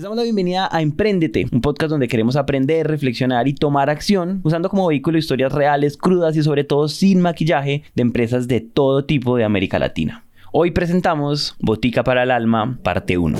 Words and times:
Les 0.00 0.04
damos 0.04 0.16
la 0.16 0.22
bienvenida 0.22 0.66
a 0.72 0.80
Emprendete, 0.80 1.44
un 1.52 1.60
podcast 1.60 1.90
donde 1.90 2.08
queremos 2.08 2.34
aprender, 2.34 2.88
reflexionar 2.88 3.46
y 3.48 3.54
tomar 3.54 3.90
acción 3.90 4.40
usando 4.44 4.70
como 4.70 4.86
vehículo 4.86 5.18
historias 5.18 5.52
reales, 5.52 5.98
crudas 5.98 6.34
y 6.38 6.42
sobre 6.42 6.64
todo 6.64 6.88
sin 6.88 7.20
maquillaje 7.20 7.82
de 7.94 8.00
empresas 8.00 8.48
de 8.48 8.62
todo 8.62 9.04
tipo 9.04 9.36
de 9.36 9.44
América 9.44 9.78
Latina. 9.78 10.24
Hoy 10.52 10.70
presentamos 10.70 11.54
Botica 11.60 12.02
para 12.02 12.22
el 12.22 12.30
Alma, 12.30 12.78
parte 12.82 13.18
1. 13.18 13.38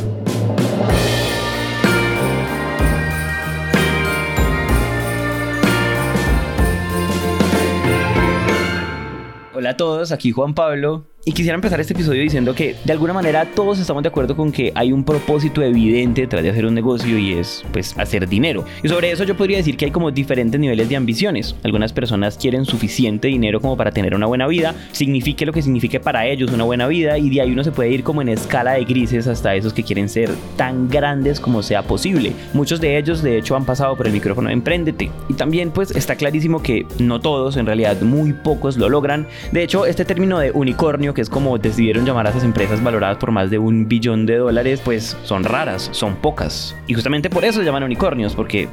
Hola 9.55 9.71
a 9.71 9.77
todos, 9.79 10.13
aquí 10.13 10.31
Juan 10.31 10.53
Pablo 10.53 11.07
y 11.23 11.33
quisiera 11.33 11.55
empezar 11.55 11.79
este 11.81 11.93
episodio 11.93 12.23
diciendo 12.23 12.55
que 12.55 12.77
de 12.83 12.93
alguna 12.95 13.13
manera 13.13 13.45
todos 13.45 13.79
estamos 13.79 14.03
de 14.03 14.09
acuerdo 14.09 14.35
con 14.35 14.51
que 14.51 14.73
hay 14.75 14.91
un 14.91 15.05
propósito 15.05 15.61
evidente 15.61 16.23
detrás 16.23 16.43
de 16.43 16.49
hacer 16.49 16.65
un 16.65 16.73
negocio 16.73 17.19
y 17.19 17.35
es 17.35 17.63
pues 17.73 17.95
hacer 17.99 18.27
dinero. 18.27 18.65
Y 18.83 18.89
sobre 18.89 19.11
eso 19.11 19.25
yo 19.25 19.37
podría 19.37 19.59
decir 19.59 19.77
que 19.77 19.85
hay 19.85 19.91
como 19.91 20.11
diferentes 20.11 20.59
niveles 20.59 20.89
de 20.89 20.97
ambiciones. 20.97 21.55
Algunas 21.63 21.93
personas 21.93 22.39
quieren 22.39 22.65
suficiente 22.65 23.29
dinero 23.29 23.61
como 23.61 23.77
para 23.77 23.91
tener 23.91 24.15
una 24.15 24.27
buena 24.27 24.47
vida, 24.47 24.75
signifique 24.93 25.45
lo 25.45 25.53
que 25.53 25.61
signifique 25.61 26.01
para 26.01 26.27
ellos 26.27 26.53
una 26.53 26.65
buena 26.65 26.87
vida 26.87 27.19
y 27.19 27.29
de 27.29 27.43
ahí 27.43 27.53
uno 27.53 27.65
se 27.65 27.73
puede 27.73 27.91
ir 27.91 28.03
como 28.03 28.23
en 28.23 28.31
escala 28.31 28.73
de 28.73 28.85
grises 28.87 29.27
hasta 29.27 29.55
esos 29.55 29.75
que 29.75 29.83
quieren 29.83 30.09
ser 30.09 30.31
tan 30.57 30.89
grandes 30.89 31.39
como 31.39 31.63
sea 31.63 31.83
posible. 31.83 32.33
Muchos 32.55 32.81
de 32.81 32.97
ellos 32.97 33.23
de 33.23 33.37
hecho 33.37 33.57
han 33.57 33.67
pasado 33.67 33.95
por 33.95 34.07
el 34.07 34.15
micrófono 34.15 34.49
de 34.49 34.55
Emprendete. 34.55 35.11
Y 35.29 35.35
también 35.35 35.71
pues 35.71 35.91
está 35.91 36.17
clarísimo 36.17 36.63
que 36.63 36.87
no 36.99 37.21
todos, 37.21 37.59
en 37.59 37.67
realidad 37.67 38.01
muy 38.01 38.33
pocos 38.33 38.79
lo 38.79 38.89
logran. 38.89 39.27
De 39.53 39.63
hecho 39.63 39.85
este 39.85 40.07
término 40.07 40.39
de 40.39 40.51
unicornio 40.53 41.10
que 41.15 41.21
es 41.21 41.31
como 41.31 41.59
decidieron 41.59 42.05
llamar 42.05 42.27
a 42.27 42.31
esas 42.31 42.45
empresas 42.45 42.83
valoradas 42.83 43.19
por 43.19 43.31
más 43.31 43.51
de 43.51 43.59
un 43.59 43.89
billón 43.89 44.27
de 44.27 44.37
dólares, 44.37 44.81
pues 44.85 45.17
son 45.25 45.45
raras, 45.45 45.89
son 45.93 46.17
pocas. 46.17 46.77
Y 46.87 46.95
justamente 46.95 47.31
por 47.31 47.45
eso 47.45 47.61
se 47.61 47.65
llaman 47.65 47.83
unicornios, 47.83 48.35
porque 48.35 48.69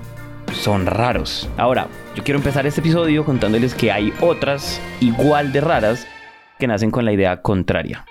son 0.54 0.86
raros. 0.86 1.50
Ahora, 1.58 1.88
yo 2.16 2.24
quiero 2.24 2.40
empezar 2.40 2.66
este 2.66 2.82
episodio 2.82 3.26
contándoles 3.26 3.76
que 3.76 3.92
hay 3.92 4.14
otras 4.22 4.82
igual 5.00 5.52
de 5.52 5.62
raras 5.62 6.08
que 6.58 6.68
nacen 6.68 6.92
con 6.92 7.06
la 7.06 7.14
idea 7.14 7.42
contraria. 7.42 8.06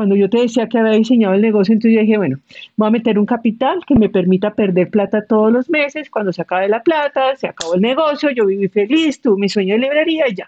Cuando 0.00 0.16
yo 0.16 0.30
te 0.30 0.38
decía 0.38 0.66
que 0.66 0.78
había 0.78 0.92
diseñado 0.92 1.34
el 1.34 1.42
negocio, 1.42 1.74
entonces 1.74 1.96
yo 1.96 2.00
dije, 2.00 2.16
bueno, 2.16 2.38
voy 2.74 2.88
a 2.88 2.90
meter 2.90 3.18
un 3.18 3.26
capital 3.26 3.80
que 3.86 3.94
me 3.96 4.08
permita 4.08 4.54
perder 4.54 4.88
plata 4.88 5.26
todos 5.26 5.52
los 5.52 5.68
meses. 5.68 6.08
Cuando 6.08 6.32
se 6.32 6.40
acabe 6.40 6.70
la 6.70 6.82
plata, 6.82 7.36
se 7.36 7.46
acabó 7.46 7.74
el 7.74 7.82
negocio, 7.82 8.30
yo 8.30 8.46
viví 8.46 8.66
feliz, 8.68 9.20
tuve 9.20 9.38
mi 9.38 9.50
sueño 9.50 9.74
de 9.74 9.80
librería 9.80 10.24
y 10.26 10.36
ya. 10.36 10.46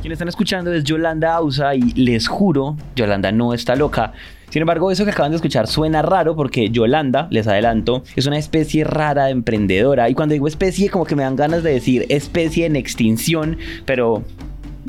Quien 0.00 0.12
están 0.12 0.28
escuchando 0.28 0.72
es 0.72 0.84
Yolanda 0.84 1.34
Ausa 1.34 1.74
y 1.74 1.82
les 1.82 2.28
juro, 2.28 2.78
Yolanda 2.96 3.30
no 3.30 3.52
está 3.52 3.76
loca. 3.76 4.14
Sin 4.48 4.62
embargo, 4.62 4.90
eso 4.90 5.04
que 5.04 5.10
acaban 5.10 5.32
de 5.32 5.36
escuchar 5.36 5.66
suena 5.66 6.00
raro 6.00 6.34
porque 6.34 6.70
Yolanda, 6.70 7.28
les 7.30 7.46
adelanto, 7.46 8.04
es 8.16 8.26
una 8.26 8.38
especie 8.38 8.84
rara 8.84 9.26
de 9.26 9.32
emprendedora. 9.32 10.08
Y 10.08 10.14
cuando 10.14 10.32
digo 10.32 10.48
especie, 10.48 10.88
como 10.88 11.04
que 11.04 11.14
me 11.14 11.24
dan 11.24 11.36
ganas 11.36 11.62
de 11.62 11.72
decir 11.72 12.06
especie 12.08 12.64
en 12.64 12.76
extinción, 12.76 13.58
pero 13.84 14.22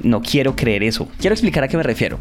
no 0.02 0.22
quiero 0.22 0.55
creer 0.55 0.83
eso. 0.83 1.08
Quiero 1.19 1.33
explicar 1.33 1.63
a 1.63 1.67
qué 1.67 1.77
me 1.77 1.83
refiero. 1.83 2.19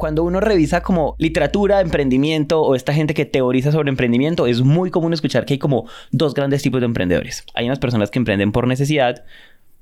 cuando 0.00 0.24
uno 0.24 0.40
revisa 0.40 0.80
como 0.82 1.14
literatura 1.18 1.82
emprendimiento 1.82 2.62
o 2.62 2.74
esta 2.74 2.94
gente 2.94 3.12
que 3.12 3.26
teoriza 3.26 3.70
sobre 3.70 3.90
emprendimiento, 3.90 4.46
es 4.46 4.62
muy 4.62 4.90
común 4.90 5.12
escuchar 5.12 5.44
que 5.44 5.52
hay 5.52 5.58
como 5.58 5.86
dos 6.10 6.32
grandes 6.32 6.62
tipos 6.62 6.80
de 6.80 6.86
emprendedores. 6.86 7.44
Hay 7.52 7.66
unas 7.66 7.78
personas 7.78 8.10
que 8.10 8.18
emprenden 8.18 8.50
por 8.50 8.66
necesidad, 8.66 9.24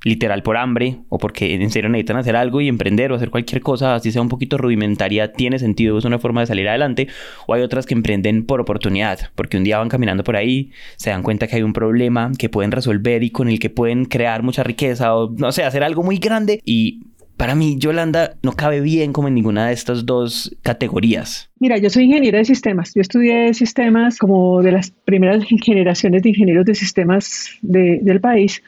literal 0.05 0.43
por 0.43 0.57
hambre 0.57 0.99
o 1.09 1.19
porque 1.19 1.55
en 1.55 1.71
serio 1.71 1.91
necesitan 1.91 2.17
hacer 2.17 2.37
algo 2.37 2.61
y 2.61 2.69
emprender 2.69 3.13
o 3.13 3.17
hacer 3.17 3.31
cualquier 3.31 3.61
cosa, 3.61 3.95
así 3.95 4.13
sea 4.13 4.23
un 4.23 4.29
poquito 4.29 4.59
rudimentaria, 4.59 5.33
tiene 5.33 5.59
sentido, 5.59 5.99
es 5.99 6.05
una 6.05 6.19
forma 6.19 6.41
de 6.41 6.47
salir 6.47 6.69
adelante. 6.69 7.09
O 7.47 7.55
hay 7.55 7.63
otras 7.63 7.87
que 7.87 7.95
emprenden 7.95 8.45
por 8.45 8.61
oportunidad, 8.61 9.31
porque 9.35 9.57
un 9.57 9.65
día 9.65 9.79
van 9.79 9.89
caminando 9.89 10.25
por 10.25 10.37
ahí, 10.37 10.71
se 10.97 11.11
dan 11.11 11.23
cuenta 11.23 11.47
que 11.47 11.57
hay 11.57 11.63
un 11.63 11.73
problema 11.73 12.31
que 12.39 12.49
pueden 12.49 12.73
resolver 12.73 13.23
y 13.23 13.31
con 13.31 13.49
el 13.49 13.59
que 13.59 13.71
pueden 13.71 14.05
crear 14.05 14.43
mucha 14.43 14.63
riqueza 14.63 15.15
o 15.17 15.35
no 15.37 15.53
sé, 15.53 15.65
hacer 15.65 15.83
algo 15.83 16.03
muy 16.03 16.19
grande 16.19 16.61
y 16.65 17.01
para 17.39 17.55
mí, 17.55 17.77
Yolanda 17.79 18.35
no 18.43 18.51
cabe 18.53 18.81
bien 18.81 19.13
como 19.13 19.29
en 19.29 19.35
ninguna 19.35 19.69
de 19.69 19.73
estas 19.73 20.05
dos 20.05 20.57
categorías. 20.63 21.49
Mira, 21.61 21.79
yo 21.79 21.89
soy 21.89 22.03
ingeniera 22.05 22.39
de 22.39 22.45
sistemas. 22.45 22.93
Yo 22.97 23.01
estudié 23.01 23.55
sistemas 23.55 24.19
como 24.19 24.61
de 24.61 24.73
las 24.73 24.91
primeras 24.91 25.45
generaciones 25.45 26.25
de 26.25 26.31
ingenieros 26.31 26.67
de 26.67 26.75
sistemas 26.75 27.51
del 27.63 28.21
país. 28.21 28.61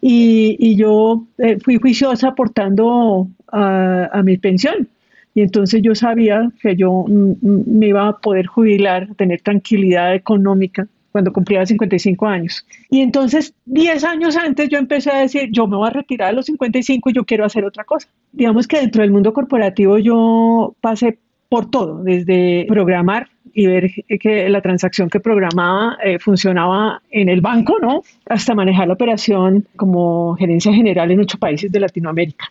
Y, 0.00 0.76
yo 0.76 1.24
eh, 1.38 1.58
fui 1.60 1.76
juiciosa 1.76 2.28
aportando 2.28 3.28
a, 3.52 4.22
mi 4.24 4.36
pensión. 4.36 4.88
Y 5.34 5.42
entonces 5.42 5.82
yo 5.82 5.94
sabía 5.94 6.50
que 6.60 6.74
yo 6.74 7.04
mm, 7.06 7.36
mm, 7.40 7.64
me 7.66 7.88
iba 7.88 8.08
a 8.08 8.18
poder 8.18 8.46
jubilar, 8.46 9.14
tener 9.16 9.40
tranquilidad 9.40 10.14
económica 10.14 10.88
cuando 11.12 11.32
cumplía 11.32 11.64
55 11.64 12.26
años. 12.26 12.66
Y 12.90 13.00
entonces, 13.00 13.54
10 13.66 14.04
años 14.04 14.36
antes 14.36 14.68
yo 14.68 14.78
empecé 14.78 15.10
a 15.10 15.20
decir, 15.20 15.48
yo 15.50 15.66
me 15.66 15.76
voy 15.76 15.88
a 15.88 15.92
retirar 15.92 16.28
a 16.28 16.32
los 16.32 16.46
55 16.46 17.10
y 17.10 17.12
yo 17.14 17.24
quiero 17.24 17.44
hacer 17.44 17.64
otra 17.64 17.84
cosa. 17.84 18.08
Digamos 18.32 18.66
que 18.66 18.80
dentro 18.80 19.02
del 19.02 19.10
mundo 19.10 19.32
corporativo 19.32 19.98
yo 19.98 20.74
pasé 20.80 21.18
por 21.48 21.70
todo, 21.70 22.02
desde 22.02 22.66
programar 22.68 23.28
y 23.52 23.66
ver 23.66 23.90
que 24.20 24.48
la 24.48 24.60
transacción 24.60 25.08
que 25.08 25.20
programaba 25.20 25.96
eh, 26.04 26.18
funcionaba 26.18 27.02
en 27.10 27.28
el 27.28 27.40
banco, 27.40 27.76
¿no? 27.80 28.02
Hasta 28.26 28.54
manejar 28.54 28.88
la 28.88 28.94
operación 28.94 29.66
como 29.76 30.36
gerencia 30.36 30.72
general 30.72 31.10
en 31.10 31.20
ocho 31.20 31.38
países 31.38 31.72
de 31.72 31.80
Latinoamérica. 31.80 32.46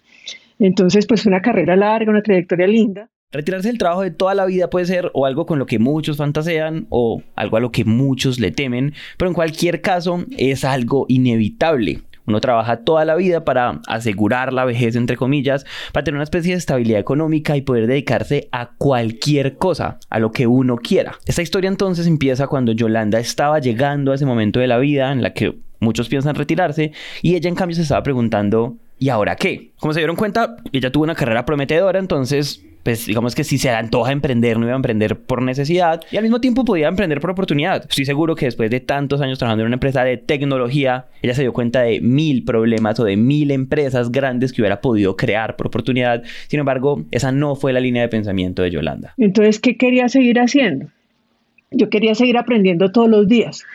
Entonces, 0.59 1.05
pues 1.05 1.25
una 1.25 1.41
carrera 1.41 1.75
larga, 1.75 2.11
una 2.11 2.21
trayectoria 2.21 2.67
linda. 2.67 3.09
Retirarse 3.31 3.67
del 3.67 3.77
trabajo 3.77 4.01
de 4.01 4.11
toda 4.11 4.33
la 4.33 4.45
vida 4.45 4.69
puede 4.69 4.85
ser 4.85 5.11
o 5.13 5.25
algo 5.25 5.45
con 5.45 5.59
lo 5.59 5.65
que 5.65 5.79
muchos 5.79 6.17
fantasean 6.17 6.87
o 6.89 7.21
algo 7.35 7.57
a 7.57 7.59
lo 7.59 7.71
que 7.71 7.83
muchos 7.83 8.39
le 8.39 8.51
temen, 8.51 8.93
pero 9.17 9.29
en 9.29 9.35
cualquier 9.35 9.81
caso 9.81 10.23
es 10.37 10.63
algo 10.63 11.05
inevitable. 11.09 12.01
Uno 12.27 12.41
trabaja 12.41 12.77
toda 12.77 13.05
la 13.05 13.15
vida 13.15 13.45
para 13.45 13.79
asegurar 13.87 14.51
la 14.51 14.65
vejez, 14.65 14.95
entre 14.97 15.15
comillas, 15.15 15.65
para 15.93 16.03
tener 16.03 16.17
una 16.17 16.25
especie 16.25 16.51
de 16.51 16.57
estabilidad 16.57 16.99
económica 16.99 17.55
y 17.55 17.61
poder 17.61 17.87
dedicarse 17.87 18.49
a 18.51 18.71
cualquier 18.77 19.55
cosa, 19.55 19.97
a 20.09 20.19
lo 20.19 20.31
que 20.31 20.45
uno 20.45 20.75
quiera. 20.75 21.17
Esta 21.25 21.41
historia 21.41 21.69
entonces 21.69 22.05
empieza 22.05 22.47
cuando 22.47 22.73
Yolanda 22.73 23.19
estaba 23.19 23.59
llegando 23.59 24.11
a 24.11 24.15
ese 24.15 24.25
momento 24.25 24.59
de 24.59 24.67
la 24.67 24.77
vida 24.77 25.11
en 25.13 25.21
la 25.21 25.33
que 25.33 25.57
muchos 25.79 26.09
piensan 26.09 26.35
retirarse 26.35 26.91
y 27.21 27.35
ella 27.35 27.47
en 27.47 27.55
cambio 27.55 27.75
se 27.75 27.83
estaba 27.83 28.03
preguntando, 28.03 28.75
¿y 28.99 29.09
ahora 29.09 29.37
qué? 29.37 29.71
Como 29.79 29.93
se 29.93 30.01
dieron 30.01 30.17
cuenta, 30.17 30.57
ella 30.73 30.91
tuvo 30.91 31.05
una 31.05 31.15
carrera 31.15 31.45
prometedora, 31.45 31.97
entonces 31.97 32.61
pues 32.87 33.05
digamos 33.05 33.35
que 33.35 33.43
si 33.43 33.57
se 33.57 33.69
antoja 33.69 34.13
emprender, 34.13 34.57
no 34.57 34.63
iba 34.63 34.71
a 34.71 34.77
emprender 34.77 35.19
por 35.19 35.41
necesidad 35.41 35.99
y 36.09 36.15
al 36.15 36.23
mismo 36.23 36.39
tiempo 36.39 36.63
podía 36.63 36.87
emprender 36.87 37.19
por 37.19 37.31
oportunidad. 37.31 37.83
Estoy 37.89 38.05
seguro 38.05 38.33
que 38.33 38.45
después 38.45 38.71
de 38.71 38.79
tantos 38.79 39.19
años 39.19 39.37
trabajando 39.37 39.63
en 39.63 39.67
una 39.67 39.75
empresa 39.75 40.05
de 40.05 40.15
tecnología, 40.15 41.07
ella 41.21 41.33
se 41.33 41.41
dio 41.41 41.51
cuenta 41.51 41.81
de 41.81 41.99
mil 41.99 42.45
problemas 42.45 42.97
o 43.01 43.03
de 43.03 43.17
mil 43.17 43.51
empresas 43.51 44.09
grandes 44.09 44.53
que 44.53 44.61
hubiera 44.61 44.79
podido 44.79 45.17
crear 45.17 45.57
por 45.57 45.67
oportunidad. 45.67 46.23
Sin 46.47 46.61
embargo, 46.61 47.03
esa 47.11 47.33
no 47.33 47.57
fue 47.57 47.73
la 47.73 47.81
línea 47.81 48.03
de 48.03 48.07
pensamiento 48.07 48.61
de 48.61 48.71
Yolanda. 48.71 49.13
Entonces, 49.17 49.59
¿qué 49.59 49.75
quería 49.75 50.07
seguir 50.07 50.39
haciendo? 50.39 50.87
Yo 51.71 51.89
quería 51.89 52.15
seguir 52.15 52.37
aprendiendo 52.37 52.93
todos 52.93 53.09
los 53.09 53.27
días. 53.27 53.65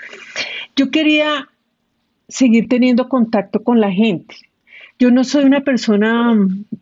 Yo 0.75 0.91
quería 0.91 1.51
seguir 2.28 2.67
teniendo 2.67 3.11
contacto 3.11 3.62
con 3.62 3.78
la 3.78 3.93
gente. 3.93 4.37
Yo 4.99 5.11
no 5.11 5.22
soy 5.22 5.45
una 5.45 5.61
persona 5.61 6.34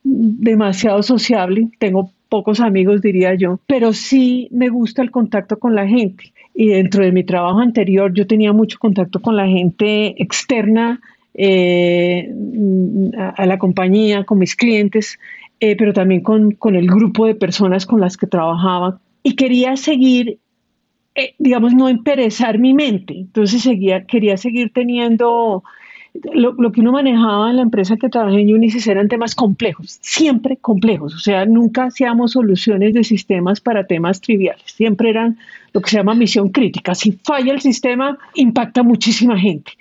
demasiado 0.05 1.03
sociable, 1.03 1.71
tengo 1.81 2.13
pocos 2.31 2.61
amigos, 2.61 3.03
diría 3.03 3.35
yo, 3.35 3.61
pero 3.67 3.93
sí 3.93 4.49
me 4.53 4.71
gusta 4.71 5.03
el 5.03 5.11
contacto 5.11 5.59
con 5.59 5.75
la 5.75 5.87
gente. 5.87 6.33
Y 6.55 6.69
dentro 6.69 7.05
de 7.05 7.13
mi 7.13 7.25
trabajo 7.25 7.59
anterior 7.59 8.15
yo 8.15 8.27
tenía 8.27 8.53
mucho 8.55 8.79
contacto 8.79 9.21
con 9.21 9.37
la 9.37 9.47
gente 9.47 10.15
externa 10.23 11.01
eh, 11.35 12.33
a, 13.37 13.47
la 13.47 13.59
compañía, 13.59 14.25
con 14.25 14.39
mis 14.39 14.57
clientes, 14.57 15.19
eh, 15.59 15.77
pero 15.77 15.93
también 15.93 16.23
con, 16.23 16.57
el 16.75 16.87
grupo 16.87 17.27
de 17.27 17.35
personas 17.35 17.85
con 17.85 18.01
las 18.01 18.17
que 18.17 18.27
trabajaba. 18.27 19.01
Y 19.23 19.35
quería 19.35 19.77
seguir, 19.77 20.39
eh, 21.15 21.35
digamos, 21.39 21.75
no 21.75 21.89
emperezar 21.89 22.59
mi 22.59 22.75
mente. 22.75 23.15
Entonces 23.15 23.63
seguía, 23.63 24.05
quería 24.07 24.37
seguir 24.37 24.73
teniendo 24.73 25.65
lo, 26.15 26.73
que 26.73 26.81
uno 26.81 26.93
manejaba 26.93 27.51
en 27.51 27.57
la 27.57 27.63
empresa 27.63 27.97
que 27.97 28.09
trabajé 28.09 28.41
en 28.41 28.55
Unisys 28.55 28.87
eran 28.87 29.09
temas 29.09 29.35
complejos, 29.35 29.99
siempre 30.03 30.57
complejos, 30.57 31.15
o 31.15 31.19
sea, 31.19 31.47
nunca 31.47 31.85
hacíamos 31.85 32.33
soluciones 32.33 32.95
de 32.95 33.05
sistemas 33.05 33.61
para 33.61 33.87
temas 33.87 34.21
triviales, 34.21 34.65
siempre 34.67 35.11
eran 35.11 35.39
lo 35.73 35.81
que 35.81 35.91
se 35.91 35.97
llama 35.97 36.15
misión 36.15 36.49
crítica. 36.49 36.95
Si 36.95 37.13
falla 37.13 37.53
el 37.53 37.61
sistema, 37.61 38.19
impacta 38.35 38.83
muchísima 38.83 39.39
gente. 39.39 39.73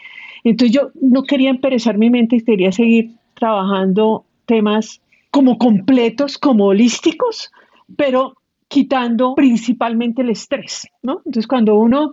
Entonces 0.44 0.76
yo 0.76 0.92
no 1.02 1.24
quería 1.24 1.50
emperezar 1.50 1.98
mi 1.98 2.10
mente 2.10 2.38
y 2.38 2.42
quería 2.42 2.72
seguir 2.72 3.12
trabajando 3.34 4.26
temas 4.46 5.02
como 5.32 5.58
completos, 5.58 6.38
como 6.38 6.66
holísticos, 6.66 7.52
pero 7.98 8.36
quitando 8.68 9.34
principalmente 9.36 10.22
el 10.22 10.30
estrés. 10.30 10.88
Entonces 11.02 11.48
cuando 11.48 11.76
uno 11.76 12.12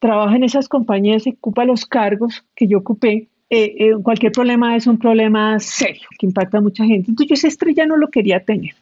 trabaja 0.00 0.36
en 0.36 0.44
esas 0.44 0.68
compañías 0.68 1.26
y 1.26 1.30
ocupa 1.30 1.64
los 1.64 1.86
cargos 1.86 2.44
que 2.56 2.66
yo 2.66 2.78
ocupé, 2.78 3.28
eh, 3.48 3.74
eh, 3.78 3.92
cualquier 4.02 4.32
problema 4.32 4.76
es 4.76 4.86
un 4.86 4.98
problema 4.98 5.58
serio 5.60 6.08
que 6.18 6.26
impacta 6.26 6.58
a 6.58 6.60
mucha 6.60 6.84
gente. 6.84 7.10
Entonces 7.10 7.28
yo 7.28 7.34
esa 7.34 7.48
estrella 7.48 7.86
no 7.86 7.96
lo 7.96 8.08
quería 8.08 8.40
tener. 8.40 8.74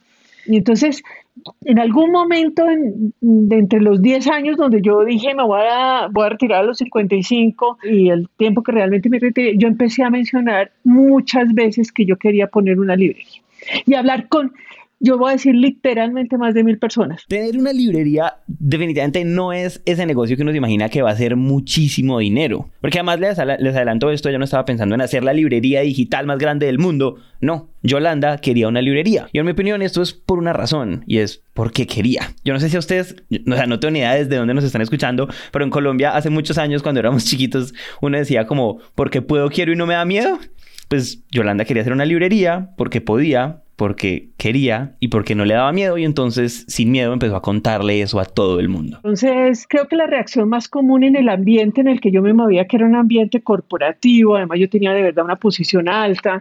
Y 0.47 0.57
entonces, 0.57 1.03
en 1.63 1.79
algún 1.79 2.11
momento 2.11 2.65
de 2.65 3.55
entre 3.55 3.81
los 3.81 4.01
10 4.01 4.27
años 4.27 4.57
donde 4.57 4.79
yo 4.81 5.03
dije 5.03 5.33
me 5.33 5.43
voy 5.43 5.61
a, 5.67 6.07
voy 6.11 6.25
a 6.25 6.29
retirar 6.29 6.59
a 6.63 6.67
los 6.67 6.77
55 6.77 7.79
y 7.83 8.09
el 8.09 8.29
tiempo 8.37 8.61
que 8.61 8.71
realmente 8.71 9.09
me 9.09 9.19
retiré, 9.19 9.57
yo 9.57 9.67
empecé 9.67 10.03
a 10.03 10.09
mencionar 10.09 10.71
muchas 10.83 11.51
veces 11.53 11.91
que 11.91 12.05
yo 12.05 12.17
quería 12.17 12.47
poner 12.47 12.79
una 12.79 12.95
librería 12.95 13.41
y 13.85 13.95
hablar 13.95 14.27
con 14.27 14.53
yo 14.99 15.17
voy 15.17 15.29
a 15.29 15.33
decir 15.33 15.55
literalmente 15.55 16.37
más 16.37 16.53
de 16.53 16.63
mil 16.63 16.79
personas. 16.79 17.23
Tener 17.27 17.57
una 17.57 17.73
librería 17.73 18.37
definitivamente 18.47 19.25
no 19.25 19.53
es 19.53 19.81
ese 19.85 20.05
negocio 20.05 20.35
que 20.35 20.43
uno 20.43 20.51
se 20.51 20.57
imagina 20.57 20.89
que 20.89 21.01
va 21.01 21.11
a 21.11 21.15
ser 21.15 21.35
muchísimo 21.35 22.19
dinero. 22.19 22.69
Porque 22.81 22.99
además 22.99 23.19
les, 23.19 23.37
les 23.37 23.75
adelanto 23.75 24.09
esto, 24.09 24.29
yo 24.29 24.39
no 24.39 24.45
estaba 24.45 24.65
pensando 24.65 24.95
en 24.95 25.01
hacer 25.01 25.23
la 25.23 25.33
librería 25.33 25.81
digital 25.81 26.25
más 26.25 26.37
grande 26.37 26.65
del 26.65 26.79
mundo. 26.79 27.17
No, 27.41 27.69
Yolanda 27.83 28.37
quería 28.37 28.67
una 28.67 28.81
librería. 28.81 29.27
Y 29.31 29.39
en 29.39 29.45
mi 29.45 29.51
opinión 29.51 29.81
esto 29.81 30.01
es 30.01 30.13
por 30.13 30.39
una 30.39 30.53
razón 30.53 31.03
y 31.07 31.17
es 31.17 31.43
porque 31.53 31.85
quería. 31.87 32.33
Yo 32.43 32.53
no 32.53 32.59
sé 32.59 32.69
si 32.69 32.75
a 32.75 32.79
ustedes, 32.79 33.15
o 33.47 33.53
sea, 33.53 33.67
no 33.67 33.79
tengo 33.79 33.91
ni 33.91 33.99
idea 33.99 34.15
desde 34.15 34.37
dónde 34.37 34.53
nos 34.53 34.63
están 34.63 34.81
escuchando, 34.81 35.27
pero 35.51 35.65
en 35.65 35.71
Colombia 35.71 36.15
hace 36.15 36.29
muchos 36.29 36.57
años 36.57 36.81
cuando 36.81 36.99
éramos 36.99 37.25
chiquitos 37.25 37.73
uno 38.01 38.17
decía 38.17 38.45
como, 38.47 38.79
porque 38.95 39.21
puedo, 39.21 39.49
quiero 39.49 39.73
y 39.73 39.75
no 39.75 39.85
me 39.85 39.93
da 39.93 40.05
miedo. 40.05 40.39
Pues 40.87 41.23
Yolanda 41.31 41.65
quería 41.65 41.81
hacer 41.81 41.93
una 41.93 42.05
librería 42.05 42.71
porque 42.77 43.01
podía, 43.01 43.63
porque 43.75 44.29
quería 44.37 44.95
y 44.99 45.09
porque 45.09 45.35
no 45.35 45.45
le 45.45 45.53
daba 45.53 45.71
miedo 45.71 45.97
y 45.97 46.05
entonces 46.05 46.65
sin 46.67 46.91
miedo 46.91 47.13
empezó 47.13 47.35
a 47.35 47.41
contarle 47.41 48.01
eso 48.01 48.19
a 48.19 48.25
todo 48.25 48.59
el 48.59 48.69
mundo. 48.69 48.97
Entonces 48.97 49.65
creo 49.67 49.87
que 49.87 49.95
la 49.95 50.07
reacción 50.07 50.49
más 50.49 50.67
común 50.67 51.03
en 51.03 51.15
el 51.15 51.29
ambiente 51.29 51.81
en 51.81 51.87
el 51.87 51.99
que 51.99 52.11
yo 52.11 52.21
me 52.21 52.33
movía, 52.33 52.67
que 52.67 52.77
era 52.77 52.85
un 52.85 52.95
ambiente 52.95 53.41
corporativo, 53.41 54.35
además 54.35 54.59
yo 54.59 54.69
tenía 54.69 54.93
de 54.93 55.01
verdad 55.01 55.25
una 55.25 55.35
posición 55.35 55.89
alta, 55.89 56.39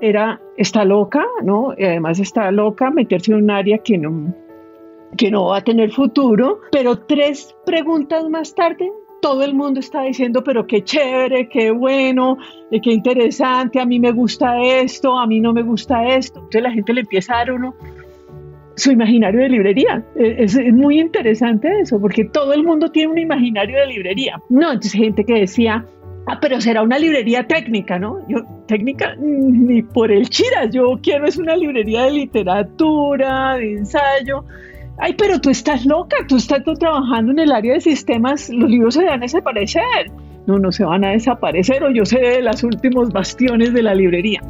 era, 0.00 0.40
está 0.56 0.84
loca, 0.84 1.24
¿no? 1.42 1.74
Y 1.76 1.84
además 1.84 2.18
está 2.18 2.50
loca 2.50 2.90
meterse 2.90 3.32
en 3.32 3.38
un 3.38 3.50
área 3.50 3.78
que 3.78 3.98
no, 3.98 4.34
que 5.16 5.30
no 5.30 5.46
va 5.46 5.58
a 5.58 5.64
tener 5.64 5.90
futuro, 5.90 6.60
pero 6.70 6.98
tres 6.98 7.54
preguntas 7.64 8.28
más 8.28 8.54
tarde 8.54 8.90
todo 9.26 9.42
el 9.42 9.54
mundo 9.54 9.80
está 9.80 10.02
diciendo, 10.02 10.44
pero 10.44 10.68
qué 10.68 10.84
chévere, 10.84 11.48
qué 11.48 11.72
bueno, 11.72 12.38
eh, 12.70 12.80
qué 12.80 12.92
interesante, 12.92 13.80
a 13.80 13.84
mí 13.84 13.98
me 13.98 14.12
gusta 14.12 14.62
esto, 14.62 15.18
a 15.18 15.26
mí 15.26 15.40
no 15.40 15.52
me 15.52 15.64
gusta 15.64 16.06
esto. 16.14 16.38
Entonces 16.38 16.62
la 16.62 16.70
gente 16.70 16.92
le 16.92 17.00
empieza 17.00 17.34
a 17.34 17.38
dar 17.38 17.50
uno 17.50 17.74
su 18.76 18.92
imaginario 18.92 19.40
de 19.40 19.48
librería. 19.48 20.04
Eh, 20.14 20.36
es, 20.38 20.56
muy 20.72 21.00
interesante 21.00 21.68
eso, 21.80 22.00
porque 22.00 22.24
todo 22.26 22.52
el 22.52 22.62
mundo 22.62 22.88
tiene 22.92 23.10
un 23.10 23.18
imaginario 23.18 23.80
de 23.80 23.86
librería. 23.88 24.40
No, 24.48 24.68
entonces 24.68 24.92
gente 24.92 25.24
que 25.24 25.40
decía, 25.40 25.84
ah, 26.28 26.38
pero 26.40 26.60
será 26.60 26.82
una 26.82 26.96
librería 26.96 27.48
técnica, 27.48 27.98
¿no? 27.98 28.20
Yo, 28.28 28.44
técnica, 28.68 29.16
ni 29.18 29.82
por 29.82 30.12
el 30.12 30.28
chiras, 30.28 30.70
yo 30.70 31.00
quiero 31.02 31.26
es 31.26 31.36
una 31.36 31.56
librería 31.56 32.04
de 32.04 32.12
literatura, 32.12 33.56
de 33.56 33.72
ensayo 33.72 34.44
ay, 34.98 35.14
pero 35.16 35.40
tú 35.40 35.50
estás 35.50 35.84
loca, 35.86 36.16
tú 36.28 36.36
estás 36.36 36.62
trabajando 36.78 37.32
en 37.32 37.38
el 37.38 37.52
área 37.52 37.74
de 37.74 37.80
sistemas, 37.80 38.48
los 38.50 38.70
libros 38.70 38.94
se 38.94 39.04
van 39.04 39.20
a 39.20 39.22
desaparecer. 39.22 40.10
No, 40.46 40.58
no 40.58 40.70
se 40.70 40.84
van 40.84 41.04
a 41.04 41.10
desaparecer 41.10 41.82
o 41.82 41.90
yo 41.90 42.04
sé 42.04 42.20
de 42.20 42.42
los 42.42 42.62
últimos 42.62 43.10
bastiones 43.10 43.72
de 43.72 43.82
la 43.82 43.94
librería. 43.94 44.40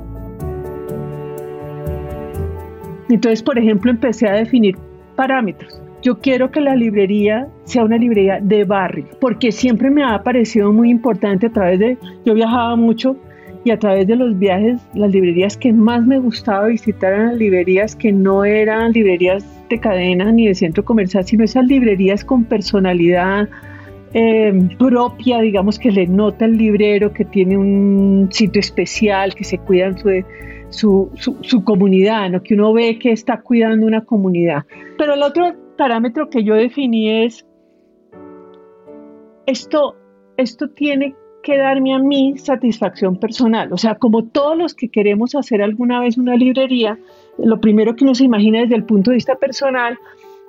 Entonces, 3.09 3.43
por 3.43 3.59
ejemplo, 3.59 3.91
empecé 3.91 4.29
a 4.29 4.35
definir 4.35 4.77
parámetros. 5.15 5.81
Yo 6.03 6.19
quiero 6.19 6.51
que 6.51 6.61
la 6.61 6.77
librería 6.77 7.49
sea 7.65 7.85
una 7.85 7.97
librería 7.97 8.39
de 8.41 8.65
barrio, 8.65 9.07
porque 9.21 9.51
siempre 9.51 9.91
me 9.91 10.05
ha 10.05 10.23
parecido 10.23 10.73
muy 10.73 10.91
importante 10.91 11.47
a 11.47 11.51
través 11.51 11.79
de, 11.79 11.99
yo 12.25 12.35
viajaba 12.35 12.77
mucho 12.77 13.17
y 13.67 13.73
a 13.73 13.79
través 13.81 14.07
de 14.07 14.15
los 14.15 14.39
viajes, 14.39 14.81
las 14.95 15.11
librerías 15.11 15.57
que 15.57 15.73
más 15.73 16.07
me 16.07 16.21
gustaba 16.21 16.69
visitar 16.69 17.13
eran 17.13 17.37
librerías 17.37 17.97
que 17.97 18.13
no 18.13 18.45
eran 18.45 18.93
librerías 18.93 19.45
de 19.69 19.81
cadena 19.81 20.31
ni 20.31 20.47
de 20.47 20.55
centro 20.55 20.85
comercial, 20.85 21.25
sino 21.25 21.43
esas 21.43 21.67
librerías 21.67 22.25
con 22.25 22.45
personalidad 22.45 23.49
eh, 24.15 24.53
propia, 24.79 25.41
digamos 25.41 25.81
que 25.81 25.91
le 25.91 26.07
nota 26.07 26.45
el 26.45 26.57
librero, 26.57 27.13
que 27.13 27.25
tiene 27.25 27.59
un 27.59 28.29
sitio 28.31 28.61
especial, 28.61 29.35
que 29.35 29.43
se 29.43 29.59
cuidan 29.59 29.99
su, 29.99 31.11
su, 31.17 31.37
su, 31.41 31.65
comunidad, 31.65 32.31
¿no? 32.31 32.45
que 32.45 32.55
uno 32.55 32.73
ve 32.73 33.01
que 33.01 33.11
está 33.11 33.41
cuidando 33.41 33.85
una 33.85 34.05
comunidad. 34.05 34.63
Pero 34.97 35.15
el 35.15 35.25
otro 35.25 35.57
parámetro 35.77 36.31
que 36.31 36.45
yo 36.45 36.55
definí 36.55 37.25
es, 37.25 37.45
esto, 39.47 39.97
esto 40.37 40.71
tiene 40.71 41.17
que 41.47 41.57
darme 41.57 41.95
a 41.95 42.01
mí 42.01 42.37
satisfacción 42.39 43.21
personal. 43.21 43.73
O 43.73 43.79
sea, 43.79 43.95
como 43.95 44.25
todos 44.25 44.59
los 44.59 44.75
que 44.75 44.89
queremos 44.89 45.37
hacer 45.37 45.63
alguna 45.63 46.01
vez 46.01 46.19
una 46.19 46.35
librería, 46.35 46.99
lo 47.39 47.61
primero 47.61 47.95
que 47.95 48.03
uno 48.03 48.17
se 48.17 48.25
imagina 48.25 48.63
desde 48.63 48.75
el 48.75 48.83
punto 48.83 49.13
de 49.13 49.15
vista 49.15 49.37
personal 49.37 49.97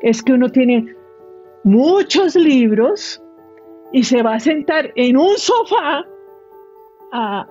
es 0.01 0.23
que 0.23 0.33
uno 0.33 0.49
tiene 0.49 0.95
muchos 1.63 2.35
libros 2.35 3.21
y 3.93 4.01
se 4.05 4.23
va 4.23 4.33
a 4.33 4.39
sentar 4.39 4.91
en 4.95 5.17
un 5.17 5.37
sofá 5.37 6.03
a, 7.11 7.47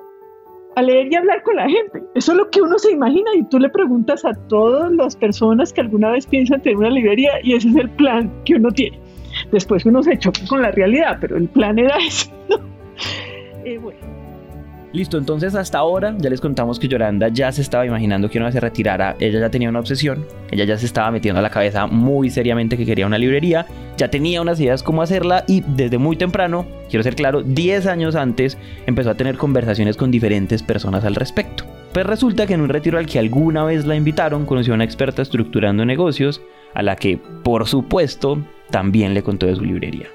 leer 0.82 1.12
y 1.12 1.14
hablar 1.14 1.44
con 1.44 1.54
la 1.54 1.68
gente. 1.68 2.02
Eso 2.16 2.32
es 2.32 2.38
lo 2.38 2.50
que 2.50 2.60
uno 2.60 2.76
se 2.80 2.90
imagina 2.90 3.30
y 3.36 3.44
tú 3.44 3.60
le 3.60 3.68
preguntas 3.68 4.24
a 4.24 4.34
todas 4.48 4.90
las 4.90 5.14
personas 5.14 5.72
que 5.72 5.82
alguna 5.82 6.10
vez 6.10 6.26
piensan 6.26 6.62
tener 6.62 6.78
una 6.78 6.90
librería 6.90 7.30
y 7.44 7.54
ese 7.54 7.68
es 7.68 7.76
el 7.76 7.90
plan 7.90 8.42
que 8.44 8.56
uno 8.56 8.72
tiene. 8.72 8.98
Después 9.52 9.86
uno 9.86 10.02
se 10.02 10.18
choca 10.18 10.40
con 10.48 10.62
la 10.62 10.72
realidad, 10.72 11.18
pero 11.20 11.36
el 11.36 11.48
plan 11.48 11.78
era 11.78 11.96
ese. 11.98 12.28
Eh, 13.66 13.80
Listo, 14.92 15.18
entonces 15.18 15.56
hasta 15.56 15.78
ahora 15.78 16.14
ya 16.16 16.30
les 16.30 16.40
contamos 16.40 16.78
que 16.78 16.86
Yolanda 16.86 17.28
ya 17.28 17.50
se 17.50 17.60
estaba 17.60 17.84
imaginando 17.84 18.30
que 18.30 18.38
una 18.38 18.46
vez 18.46 18.54
se 18.54 18.60
retirara, 18.60 19.16
ella 19.18 19.40
ya 19.40 19.50
tenía 19.50 19.68
una 19.68 19.80
obsesión, 19.80 20.24
ella 20.52 20.64
ya 20.64 20.78
se 20.78 20.86
estaba 20.86 21.10
metiendo 21.10 21.40
a 21.40 21.42
la 21.42 21.50
cabeza 21.50 21.88
muy 21.88 22.30
seriamente 22.30 22.76
que 22.76 22.86
quería 22.86 23.06
una 23.06 23.18
librería, 23.18 23.66
ya 23.96 24.08
tenía 24.08 24.40
unas 24.40 24.60
ideas 24.60 24.84
cómo 24.84 25.02
hacerla 25.02 25.44
y 25.48 25.64
desde 25.66 25.98
muy 25.98 26.16
temprano, 26.16 26.64
quiero 26.88 27.02
ser 27.02 27.16
claro, 27.16 27.42
10 27.42 27.86
años 27.88 28.14
antes 28.14 28.56
empezó 28.86 29.10
a 29.10 29.16
tener 29.16 29.36
conversaciones 29.36 29.96
con 29.96 30.12
diferentes 30.12 30.62
personas 30.62 31.04
al 31.04 31.16
respecto. 31.16 31.64
Pues 31.92 32.06
resulta 32.06 32.46
que 32.46 32.54
en 32.54 32.60
un 32.60 32.68
retiro 32.68 32.98
al 32.98 33.06
que 33.06 33.18
alguna 33.18 33.64
vez 33.64 33.84
la 33.84 33.96
invitaron 33.96 34.46
conoció 34.46 34.74
a 34.74 34.76
una 34.76 34.84
experta 34.84 35.22
estructurando 35.22 35.84
negocios 35.84 36.40
a 36.74 36.82
la 36.82 36.94
que, 36.94 37.18
por 37.42 37.66
supuesto, 37.66 38.38
también 38.70 39.12
le 39.12 39.24
contó 39.24 39.46
de 39.46 39.56
su 39.56 39.64
librería. 39.64 40.06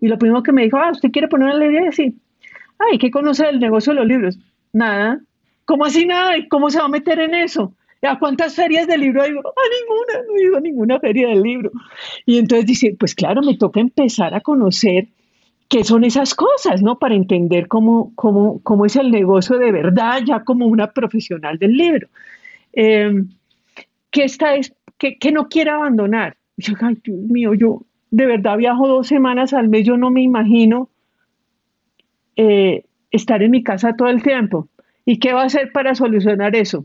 Y 0.00 0.08
lo 0.08 0.18
primero 0.18 0.42
que 0.42 0.52
me 0.52 0.62
dijo, 0.62 0.78
ah, 0.78 0.90
¿usted 0.92 1.10
quiere 1.10 1.28
poner 1.28 1.48
una 1.48 1.58
librería? 1.58 1.92
Sí. 1.92 2.16
Ay, 2.78 2.98
¿qué 2.98 3.10
conoce 3.10 3.44
del 3.46 3.60
negocio 3.60 3.92
de 3.92 4.00
los 4.00 4.08
libros? 4.08 4.38
Nada. 4.72 5.20
¿Cómo 5.64 5.84
así 5.84 6.06
nada? 6.06 6.34
¿Cómo 6.48 6.70
se 6.70 6.78
va 6.78 6.86
a 6.86 6.88
meter 6.88 7.18
en 7.20 7.34
eso? 7.34 7.74
¿A 8.02 8.18
cuántas 8.18 8.54
ferias 8.54 8.86
del 8.86 9.02
libro 9.02 9.22
hay? 9.22 9.30
A 9.30 9.32
ninguna, 9.32 10.26
no 10.26 10.36
he 10.36 10.42
ido 10.42 10.56
a 10.56 10.60
ninguna 10.60 10.98
feria 11.00 11.28
del 11.28 11.42
libro. 11.42 11.70
Y 12.24 12.38
entonces 12.38 12.66
dice, 12.66 12.96
pues 12.98 13.14
claro, 13.14 13.42
me 13.42 13.56
toca 13.56 13.78
empezar 13.78 14.34
a 14.34 14.40
conocer 14.40 15.08
qué 15.68 15.84
son 15.84 16.04
esas 16.04 16.34
cosas, 16.34 16.82
¿no? 16.82 16.98
Para 16.98 17.14
entender 17.14 17.68
cómo, 17.68 18.12
cómo, 18.14 18.60
cómo 18.62 18.86
es 18.86 18.96
el 18.96 19.10
negocio 19.10 19.58
de 19.58 19.70
verdad, 19.70 20.22
ya 20.26 20.42
como 20.44 20.66
una 20.66 20.92
profesional 20.92 21.58
del 21.58 21.76
libro. 21.76 22.08
Eh, 22.72 23.12
¿qué, 24.10 24.24
está, 24.24 24.54
qué, 24.98 25.18
qué 25.18 25.30
no 25.30 25.48
quiere 25.48 25.70
abandonar? 25.70 26.36
Y 26.56 26.62
yo, 26.62 26.74
ay, 26.80 26.96
Dios 27.04 27.18
mío, 27.18 27.54
yo, 27.54 27.82
de 28.10 28.26
verdad 28.26 28.56
viajo 28.56 28.88
dos 28.88 29.06
semanas 29.06 29.52
al 29.52 29.68
mes, 29.68 29.86
yo 29.86 29.96
no 29.96 30.10
me 30.10 30.22
imagino 30.22 30.88
eh, 32.36 32.84
estar 33.10 33.42
en 33.42 33.50
mi 33.50 33.62
casa 33.62 33.94
todo 33.96 34.08
el 34.08 34.22
tiempo. 34.22 34.68
¿Y 35.04 35.18
qué 35.18 35.32
va 35.32 35.42
a 35.42 35.46
hacer 35.46 35.72
para 35.72 35.94
solucionar 35.94 36.54
eso? 36.54 36.84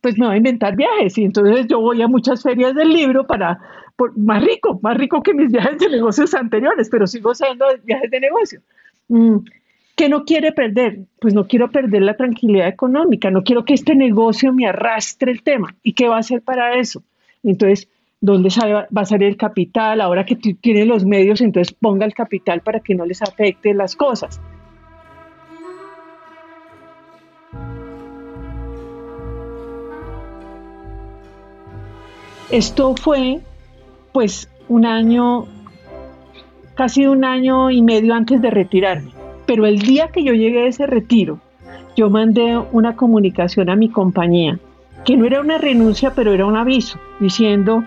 Pues 0.00 0.18
me 0.18 0.26
voy 0.26 0.34
a 0.34 0.38
inventar 0.38 0.76
viajes 0.76 1.18
y 1.18 1.24
entonces 1.24 1.66
yo 1.66 1.80
voy 1.80 2.00
a 2.02 2.08
muchas 2.08 2.42
ferias 2.42 2.74
del 2.74 2.90
libro 2.90 3.26
para, 3.26 3.58
más 4.16 4.44
rico, 4.44 4.78
más 4.82 4.96
rico 4.96 5.22
que 5.22 5.34
mis 5.34 5.50
viajes 5.50 5.78
de 5.78 5.88
negocios 5.88 6.34
anteriores, 6.34 6.88
pero 6.88 7.06
sigo 7.06 7.34
siendo 7.34 7.66
viajes 7.84 8.10
de 8.10 8.20
negocio. 8.20 8.60
Mm, 9.08 9.38
¿Qué 9.96 10.08
no 10.08 10.24
quiere 10.24 10.52
perder? 10.52 11.00
Pues 11.20 11.34
no 11.34 11.48
quiero 11.48 11.72
perder 11.72 12.02
la 12.02 12.16
tranquilidad 12.16 12.68
económica, 12.68 13.32
no 13.32 13.42
quiero 13.42 13.64
que 13.64 13.74
este 13.74 13.96
negocio 13.96 14.52
me 14.52 14.68
arrastre 14.68 15.32
el 15.32 15.42
tema. 15.42 15.74
¿Y 15.82 15.94
qué 15.94 16.06
va 16.06 16.16
a 16.16 16.20
hacer 16.20 16.42
para 16.42 16.78
eso? 16.78 17.02
Entonces, 17.42 17.88
dónde 18.20 18.48
va 18.96 19.02
a 19.02 19.04
salir 19.04 19.28
el 19.28 19.36
capital, 19.36 20.00
ahora 20.00 20.24
que 20.24 20.36
tiene 20.36 20.84
los 20.84 21.04
medios, 21.04 21.40
entonces 21.40 21.74
ponga 21.74 22.04
el 22.04 22.14
capital 22.14 22.60
para 22.60 22.80
que 22.80 22.94
no 22.94 23.04
les 23.04 23.22
afecte 23.22 23.74
las 23.74 23.94
cosas. 23.94 24.40
Esto 32.50 32.94
fue 32.96 33.40
pues 34.12 34.50
un 34.68 34.86
año, 34.86 35.46
casi 36.74 37.06
un 37.06 37.24
año 37.24 37.70
y 37.70 37.82
medio 37.82 38.14
antes 38.14 38.40
de 38.40 38.50
retirarme. 38.50 39.12
Pero 39.46 39.66
el 39.66 39.78
día 39.78 40.08
que 40.08 40.24
yo 40.24 40.32
llegué 40.32 40.64
a 40.64 40.66
ese 40.66 40.86
retiro, 40.86 41.40
yo 41.94 42.10
mandé 42.10 42.56
una 42.72 42.96
comunicación 42.96 43.68
a 43.70 43.76
mi 43.76 43.90
compañía, 43.90 44.58
que 45.04 45.16
no 45.16 45.26
era 45.26 45.40
una 45.40 45.58
renuncia, 45.58 46.14
pero 46.14 46.32
era 46.32 46.46
un 46.46 46.56
aviso, 46.56 46.98
diciendo, 47.20 47.84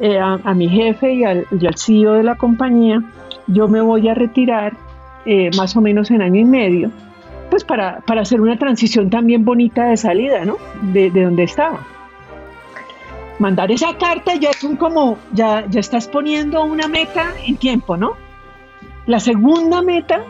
eh, 0.00 0.18
a, 0.18 0.54
mi 0.54 0.68
jefe 0.68 1.14
y 1.14 1.24
al, 1.24 1.46
y 1.58 1.66
al, 1.66 1.76
CEO 1.76 2.14
de 2.14 2.22
la 2.22 2.36
compañía, 2.36 3.02
yo 3.46 3.68
me 3.68 3.80
voy 3.80 4.08
a 4.08 4.14
retirar 4.14 4.74
eh, 5.26 5.50
más 5.56 5.76
o 5.76 5.80
menos 5.80 6.10
en 6.10 6.22
año 6.22 6.40
y 6.40 6.44
medio, 6.44 6.90
pues 7.50 7.64
para, 7.64 8.00
para, 8.00 8.22
hacer 8.22 8.40
una 8.40 8.58
transición 8.58 9.10
también 9.10 9.44
bonita 9.44 9.86
de 9.86 9.96
salida, 9.96 10.44
¿no? 10.44 10.56
De, 10.92 11.10
de 11.10 11.24
donde 11.24 11.44
estaba. 11.44 11.80
Mandar 13.38 13.70
esa 13.72 13.96
carta 13.98 14.36
ya 14.36 14.50
es 14.50 14.66
como, 14.78 15.18
ya, 15.32 15.64
ya 15.68 15.80
estás 15.80 16.08
poniendo 16.08 16.64
una 16.64 16.88
meta 16.88 17.32
en 17.46 17.56
tiempo, 17.56 17.96
¿no? 17.96 18.12
La 19.06 19.20
segunda 19.20 19.82
meta 19.82 20.24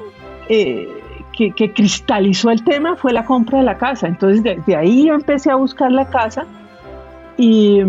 eh, 0.49 0.89
que, 1.33 1.53
que, 1.53 1.73
cristalizó 1.73 2.51
el 2.51 2.65
tema 2.65 2.97
fue 2.97 3.13
la 3.13 3.25
compra 3.25 3.59
de 3.59 3.65
la 3.65 3.79
casa. 3.79 4.07
Entonces, 4.07 4.43
de, 4.43 4.77
ahí 4.77 5.07
yo 5.07 5.15
empecé 5.15 5.51
a 5.51 5.57
buscar 5.57 5.93
la 5.93 6.09
casa 6.09 6.47
y, 7.37 7.81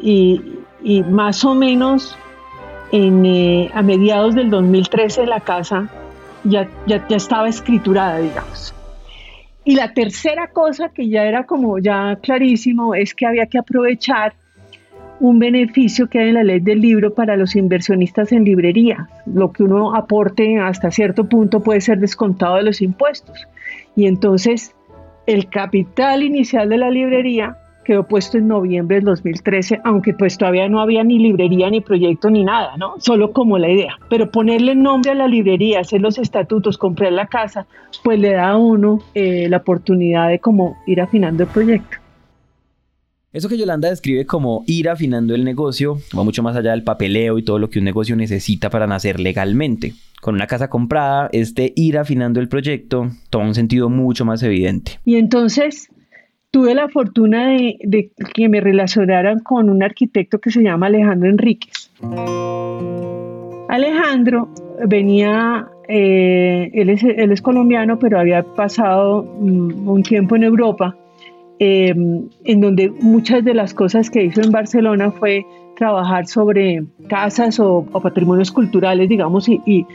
y, 0.00 0.58
y 0.84 1.02
más 1.02 1.44
o 1.44 1.54
menos 1.54 2.16
en, 2.92 3.24
eh, 3.24 3.70
a 3.74 3.82
mediados 3.82 4.34
del 4.34 4.50
2013 4.50 5.26
la 5.26 5.40
casa 5.40 5.88
ya, 6.44 6.68
ya, 6.86 7.08
ya 7.08 7.16
estaba 7.16 7.48
escriturada, 7.48 8.18
digamos. 8.18 8.74
Y 9.64 9.76
la 9.76 9.94
tercera 9.94 10.48
cosa 10.48 10.90
que 10.90 11.08
ya 11.08 11.24
era 11.24 11.46
como 11.46 11.78
ya 11.78 12.16
clarísimo 12.22 12.94
es 12.94 13.14
que 13.14 13.26
había 13.26 13.46
que 13.46 13.58
aprovechar 13.58 14.34
un 15.20 15.38
beneficio 15.38 16.08
que 16.08 16.18
hay 16.18 16.28
en 16.28 16.34
la 16.34 16.44
ley 16.44 16.60
del 16.60 16.82
libro 16.82 17.14
para 17.14 17.36
los 17.36 17.56
inversionistas 17.56 18.30
en 18.32 18.44
librería. 18.44 19.08
Lo 19.24 19.52
que 19.52 19.62
uno 19.62 19.94
aporte 19.94 20.58
hasta 20.58 20.90
cierto 20.90 21.28
punto 21.30 21.60
puede 21.60 21.80
ser 21.80 21.98
descontado 21.98 22.56
de 22.56 22.64
los 22.64 22.82
impuestos. 22.82 23.48
Y 23.96 24.06
entonces 24.06 24.74
el 25.26 25.48
capital 25.48 26.22
inicial 26.22 26.68
de 26.68 26.76
la 26.76 26.90
librería 26.90 27.56
quedó 27.84 28.04
puesto 28.04 28.38
en 28.38 28.48
noviembre 28.48 28.96
del 28.96 29.04
2013, 29.04 29.80
aunque 29.84 30.14
pues 30.14 30.36
todavía 30.36 30.68
no 30.68 30.80
había 30.80 31.04
ni 31.04 31.18
librería, 31.18 31.70
ni 31.70 31.80
proyecto, 31.80 32.30
ni 32.30 32.44
nada, 32.44 32.76
¿no? 32.76 32.94
Solo 32.98 33.32
como 33.32 33.58
la 33.58 33.70
idea. 33.70 33.98
Pero 34.10 34.30
ponerle 34.30 34.74
nombre 34.74 35.12
a 35.12 35.14
la 35.14 35.28
librería, 35.28 35.80
hacer 35.80 36.00
los 36.00 36.18
estatutos, 36.18 36.78
comprar 36.78 37.12
la 37.12 37.26
casa, 37.26 37.66
pues 38.02 38.18
le 38.18 38.32
da 38.32 38.50
a 38.50 38.56
uno 38.56 39.00
eh, 39.14 39.48
la 39.48 39.58
oportunidad 39.58 40.28
de 40.28 40.38
como 40.40 40.76
ir 40.86 41.00
afinando 41.00 41.44
el 41.44 41.48
proyecto. 41.48 41.98
Eso 43.34 43.48
que 43.48 43.58
Yolanda 43.58 43.90
describe 43.90 44.26
como 44.26 44.62
ir 44.68 44.88
afinando 44.88 45.34
el 45.34 45.42
negocio 45.42 45.98
va 46.16 46.22
mucho 46.22 46.44
más 46.44 46.54
allá 46.54 46.70
del 46.70 46.84
papeleo 46.84 47.36
y 47.36 47.42
todo 47.42 47.58
lo 47.58 47.68
que 47.68 47.80
un 47.80 47.84
negocio 47.84 48.14
necesita 48.14 48.70
para 48.70 48.86
nacer 48.86 49.18
legalmente. 49.18 49.92
Con 50.20 50.36
una 50.36 50.46
casa 50.46 50.70
comprada, 50.70 51.30
este 51.32 51.72
ir 51.74 51.98
afinando 51.98 52.38
el 52.38 52.48
proyecto 52.48 53.10
toma 53.30 53.46
un 53.46 53.56
sentido 53.56 53.88
mucho 53.90 54.24
más 54.24 54.40
evidente. 54.44 55.00
Y 55.04 55.16
entonces 55.16 55.88
tuve 56.54 56.74
la 56.74 56.88
fortuna 56.88 57.48
de, 57.48 58.10
que 58.32 58.48
me 58.48 58.60
relacionaran 58.60 59.40
con 59.40 59.68
un 59.68 59.82
arquitecto 59.82 60.38
que 60.38 60.50
se 60.50 60.62
llama 60.62 60.86
Alejandro 60.86 61.28
Enríquez. 61.28 61.90
Alejandro 63.68 64.48
venía, 64.86 65.66
eh, 65.88 66.70
él, 66.72 66.90
es, 66.90 67.42
colombiano, 67.42 67.98
pero 67.98 68.20
había 68.20 68.44
pasado 68.44 69.24
mm, 69.24 69.88
un 69.88 70.02
tiempo 70.04 70.36
en 70.36 70.44
Europa 70.44 70.96
Em, 71.60 72.28
en 72.44 72.60
donde 72.60 72.90
muchas 72.90 73.44
de 73.44 73.54
las 73.54 73.74
cosas 73.74 74.10
que 74.10 74.24
hizo 74.24 74.40
en 74.40 74.50
Barcelona 74.50 75.12
fue 75.12 75.46
trabajar 75.76 76.26
sobre 76.26 76.84
casas 77.08 77.60
o, 77.60 77.86
patrimonios 78.02 78.50
culturales, 78.50 79.08
digamos, 79.08 79.48
y, 79.48 79.86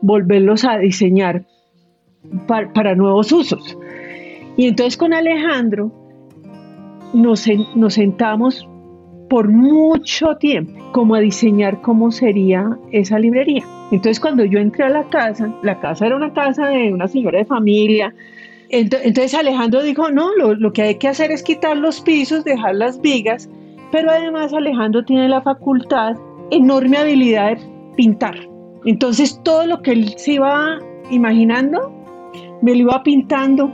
volverlos 0.00 0.64
a 0.64 0.78
diseñar 0.78 1.44
para, 2.46 2.94
nuevos 2.94 3.32
usos. 3.32 3.76
Y 4.56 4.68
entonces 4.68 4.96
con 4.96 5.12
Alejandro 5.12 5.90
nos, 7.12 7.46
nos 7.74 7.94
sentamos 7.94 8.68
por 9.28 9.48
mucho 9.48 10.36
tiempo 10.36 10.72
como 10.92 11.14
a 11.14 11.20
diseñar 11.20 11.80
cómo 11.82 12.10
sería 12.10 12.78
esa 12.92 13.18
librería. 13.18 13.64
Entonces 13.90 14.20
cuando 14.20 14.44
yo 14.44 14.58
entré 14.58 14.84
a 14.84 14.88
la 14.88 15.04
casa, 15.04 15.54
la 15.62 15.80
casa 15.80 16.06
era 16.06 16.16
una 16.16 16.32
casa 16.32 16.68
de 16.68 16.92
una 16.92 17.08
señora 17.08 17.38
de 17.38 17.44
familia, 17.44 18.14
entonces 18.70 19.34
Alejandro 19.34 19.82
dijo, 19.82 20.10
no, 20.10 20.34
lo, 20.34 20.72
que 20.72 20.82
hay 20.82 20.94
que 20.96 21.08
hacer 21.08 21.30
es 21.30 21.42
quitar 21.42 21.76
los 21.76 22.00
pisos, 22.00 22.44
dejar 22.44 22.74
las 22.74 23.00
vigas, 23.00 23.48
pero 23.90 24.10
además 24.10 24.52
Alejandro 24.52 25.04
tiene 25.04 25.28
la 25.28 25.40
facultad, 25.40 26.16
enorme 26.50 26.98
habilidad 26.98 27.56
de 27.56 27.62
pintar. 27.96 28.36
Entonces 28.84 29.40
todo 29.42 29.66
lo 29.66 29.80
que 29.80 29.92
él 29.92 30.14
se 30.18 30.32
iba 30.34 30.78
imaginando, 31.10 31.90
me 32.60 32.72
lo 32.72 32.78
iba 32.78 33.02
pintando, 33.02 33.72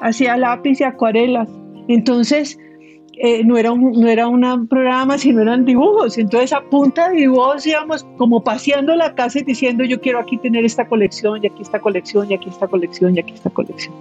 hacía 0.00 0.36
lápiz 0.36 0.80
y 0.80 0.84
acuarelas. 0.84 1.48
Entonces 1.86 2.58
eh, 3.24 3.44
no, 3.44 3.56
era 3.56 3.70
un, 3.70 3.92
no 3.92 4.08
era 4.08 4.26
un 4.26 4.66
programa, 4.66 5.16
sino 5.16 5.42
eran 5.42 5.64
dibujos. 5.64 6.18
Entonces, 6.18 6.52
a 6.52 6.60
punta 6.60 7.08
de 7.08 7.18
dibujos 7.18 7.64
íbamos 7.64 8.04
como 8.16 8.42
paseando 8.42 8.96
la 8.96 9.14
casa 9.14 9.38
y 9.38 9.42
diciendo, 9.44 9.84
yo 9.84 10.00
quiero 10.00 10.18
aquí 10.18 10.38
tener 10.38 10.64
esta 10.64 10.84
colección, 10.88 11.38
y 11.40 11.46
aquí 11.46 11.62
esta 11.62 11.78
colección, 11.78 12.28
y 12.28 12.34
aquí 12.34 12.48
esta 12.48 12.66
colección, 12.66 13.14
y 13.14 13.20
aquí 13.20 13.32
esta 13.34 13.48
colección. 13.50 13.94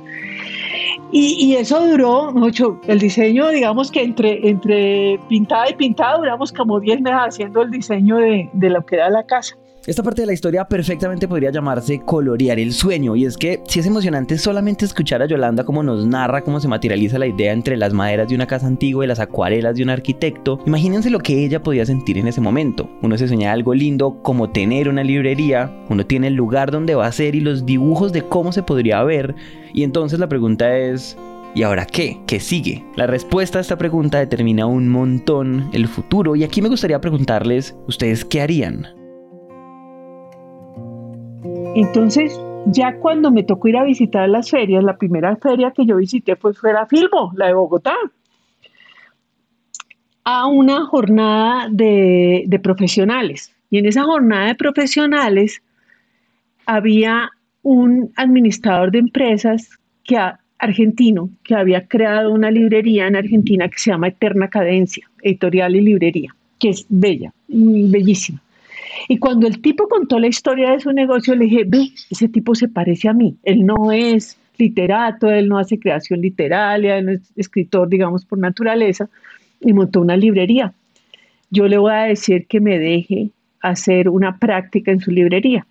Y, 1.11 1.35
y 1.39 1.55
eso 1.55 1.85
duró 1.85 2.31
mucho. 2.31 2.81
El 2.87 2.97
diseño, 2.97 3.49
digamos 3.49 3.91
que 3.91 4.01
entre, 4.01 4.49
entre 4.49 5.19
pintada 5.29 5.69
y 5.69 5.75
pintada, 5.75 6.17
duramos 6.17 6.51
como 6.51 6.79
10 6.79 7.01
meses 7.01 7.19
haciendo 7.21 7.61
el 7.61 7.69
diseño 7.69 8.17
de, 8.17 8.49
de 8.53 8.69
lo 8.71 8.83
que 8.83 8.95
era 8.95 9.11
la 9.11 9.23
casa. 9.23 9.55
Esta 9.88 10.03
parte 10.03 10.21
de 10.21 10.27
la 10.27 10.33
historia 10.33 10.65
perfectamente 10.65 11.27
podría 11.27 11.50
llamarse 11.50 12.01
colorear 12.05 12.59
el 12.59 12.71
sueño, 12.71 13.15
y 13.15 13.25
es 13.25 13.35
que 13.35 13.63
si 13.67 13.79
es 13.79 13.88
emocionante 13.88 14.38
solamente 14.38 14.85
escuchar 14.85 15.23
a 15.23 15.25
Yolanda 15.25 15.63
cómo 15.63 15.81
nos 15.81 16.05
narra 16.05 16.43
cómo 16.43 16.59
se 16.59 16.67
materializa 16.67 17.17
la 17.17 17.25
idea 17.25 17.51
entre 17.51 17.75
las 17.77 17.91
maderas 17.91 18.29
de 18.29 18.35
una 18.35 18.45
casa 18.45 18.67
antigua 18.67 19.03
y 19.03 19.07
las 19.07 19.19
acuarelas 19.19 19.75
de 19.75 19.81
un 19.81 19.89
arquitecto, 19.89 20.59
imagínense 20.67 21.09
lo 21.09 21.17
que 21.17 21.43
ella 21.43 21.63
podía 21.63 21.83
sentir 21.83 22.19
en 22.19 22.27
ese 22.27 22.41
momento. 22.41 22.91
Uno 23.01 23.17
se 23.17 23.27
sueña 23.27 23.51
algo 23.51 23.73
lindo 23.73 24.21
como 24.21 24.51
tener 24.51 24.88
una 24.88 25.03
librería, 25.03 25.75
uno 25.89 26.05
tiene 26.05 26.27
el 26.27 26.35
lugar 26.35 26.69
donde 26.69 26.93
va 26.93 27.07
a 27.07 27.11
ser 27.11 27.33
y 27.33 27.39
los 27.39 27.65
dibujos 27.65 28.13
de 28.13 28.21
cómo 28.21 28.51
se 28.51 28.61
podría 28.61 29.01
ver, 29.01 29.33
y 29.73 29.81
entonces 29.81 30.19
la 30.19 30.29
pregunta 30.29 30.77
es, 30.77 31.17
¿Y 31.55 31.63
ahora 31.63 31.88
qué? 31.88 32.21
¿Qué 32.27 32.39
sigue? 32.39 32.85
La 32.95 33.07
respuesta 33.07 33.57
a 33.57 33.61
esta 33.61 33.79
pregunta 33.79 34.19
determina 34.19 34.67
un 34.67 34.88
montón 34.88 35.71
el 35.73 35.88
futuro 35.88 36.35
y 36.35 36.43
aquí 36.43 36.61
me 36.61 36.69
gustaría 36.69 37.01
preguntarles, 37.01 37.75
¿ustedes 37.88 38.23
qué 38.23 38.41
harían? 38.41 39.00
Entonces, 41.73 42.37
ya 42.65 42.97
cuando 42.97 43.31
me 43.31 43.43
tocó 43.43 43.69
ir 43.69 43.77
a 43.77 43.85
visitar 43.85 44.27
las 44.27 44.49
ferias, 44.49 44.83
la 44.83 44.97
primera 44.97 45.37
feria 45.37 45.71
que 45.71 45.85
yo 45.85 45.95
visité 45.95 46.35
fue, 46.35 46.53
la 46.63 46.85
Filbo, 46.85 47.31
la 47.35 47.47
de 47.47 47.53
Bogotá, 47.53 47.95
a 50.25 50.47
una 50.47 50.85
jornada 50.85 51.67
de, 51.71 52.59
profesionales. 52.61 53.53
Y 53.69 53.77
en 53.77 53.85
esa 53.85 54.03
jornada 54.03 54.47
de 54.47 54.55
profesionales 54.55 55.61
había 56.65 57.29
un 57.63 58.11
administrador 58.17 58.91
de 58.91 58.99
empresas 58.99 59.69
que, 60.03 60.17
argentino 60.59 61.29
que 61.43 61.55
había 61.55 61.87
creado 61.87 62.33
una 62.33 62.51
librería 62.51 63.07
en 63.07 63.15
Argentina 63.15 63.69
que 63.69 63.79
se 63.79 63.91
llama 63.91 64.09
Eterna 64.09 64.49
Cadencia, 64.49 65.09
editorial 65.21 65.75
y 65.77 65.81
librería, 65.81 66.35
que 66.59 66.69
es 66.69 66.85
bella, 66.89 67.33
bellísima. 67.47 68.41
Y 69.08 69.17
cuando 69.17 69.48
el 69.48 69.62
tipo 69.62 69.88
contó 69.88 70.20
la 70.20 70.27
historia 70.27 70.72
de 70.72 70.79
su 70.79 70.91
negocio, 70.91 71.36
le 71.36 71.46
dije, 71.46 71.63
ve, 71.65 71.89
ese 72.10 72.27
tipo 72.27 72.55
se 72.55 72.67
parece 72.67 73.10
a 73.10 73.13
mí. 73.13 73.38
Él 73.43 73.65
no 73.65 73.91
es 73.91 74.38
literato, 74.58 75.29
él 75.29 75.48
no 75.48 75.58
hace 75.58 75.79
creación 75.79 76.22
literaria, 76.22 76.98
él 76.98 77.05
no 77.05 77.12
es 77.13 77.22
escritor, 77.36 77.89
digamos, 77.89 78.25
por 78.25 78.38
naturaleza, 78.38 79.10
y 79.60 79.74
montó 79.74 80.01
una 80.01 80.15
librería. 80.15 80.74
Yo 81.50 81.67
le 81.67 81.77
voy 81.77 81.93
a 81.93 82.03
decir 82.03 82.48
que 82.48 82.60
me 82.60 82.79
deje 82.79 83.31
hacer 83.62 84.10
una 84.10 84.38
práctica 84.38 84.91
en 84.91 85.00
su 85.00 85.12
librería. 85.12 85.65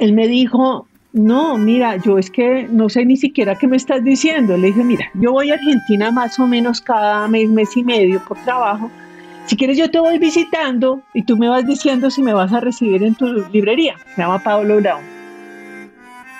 Él 0.00 0.12
me 0.12 0.28
dijo, 0.28 0.86
no, 1.14 1.56
mira, 1.56 1.96
yo 1.96 2.18
es 2.18 2.28
que 2.28 2.66
no 2.68 2.88
sé 2.88 3.06
ni 3.06 3.16
siquiera 3.16 3.56
qué 3.56 3.68
me 3.68 3.76
estás 3.76 4.02
diciendo. 4.02 4.56
Le 4.56 4.66
dije, 4.66 4.82
mira, 4.82 5.08
yo 5.14 5.30
voy 5.30 5.52
a 5.52 5.54
Argentina 5.54 6.10
más 6.10 6.40
o 6.40 6.46
menos 6.48 6.80
cada 6.80 7.28
mes, 7.28 7.48
mes 7.48 7.76
y 7.76 7.84
medio 7.84 8.20
por 8.26 8.36
trabajo. 8.38 8.90
Si 9.46 9.56
quieres 9.56 9.78
yo 9.78 9.88
te 9.88 10.00
voy 10.00 10.18
visitando 10.18 11.02
y 11.14 11.22
tú 11.22 11.36
me 11.36 11.48
vas 11.48 11.64
diciendo 11.64 12.10
si 12.10 12.20
me 12.20 12.32
vas 12.32 12.52
a 12.52 12.58
recibir 12.58 13.04
en 13.04 13.14
tu 13.14 13.32
librería. 13.52 13.94
Se 14.16 14.22
llama 14.22 14.42
Pablo 14.42 14.80
Brown. 14.80 15.02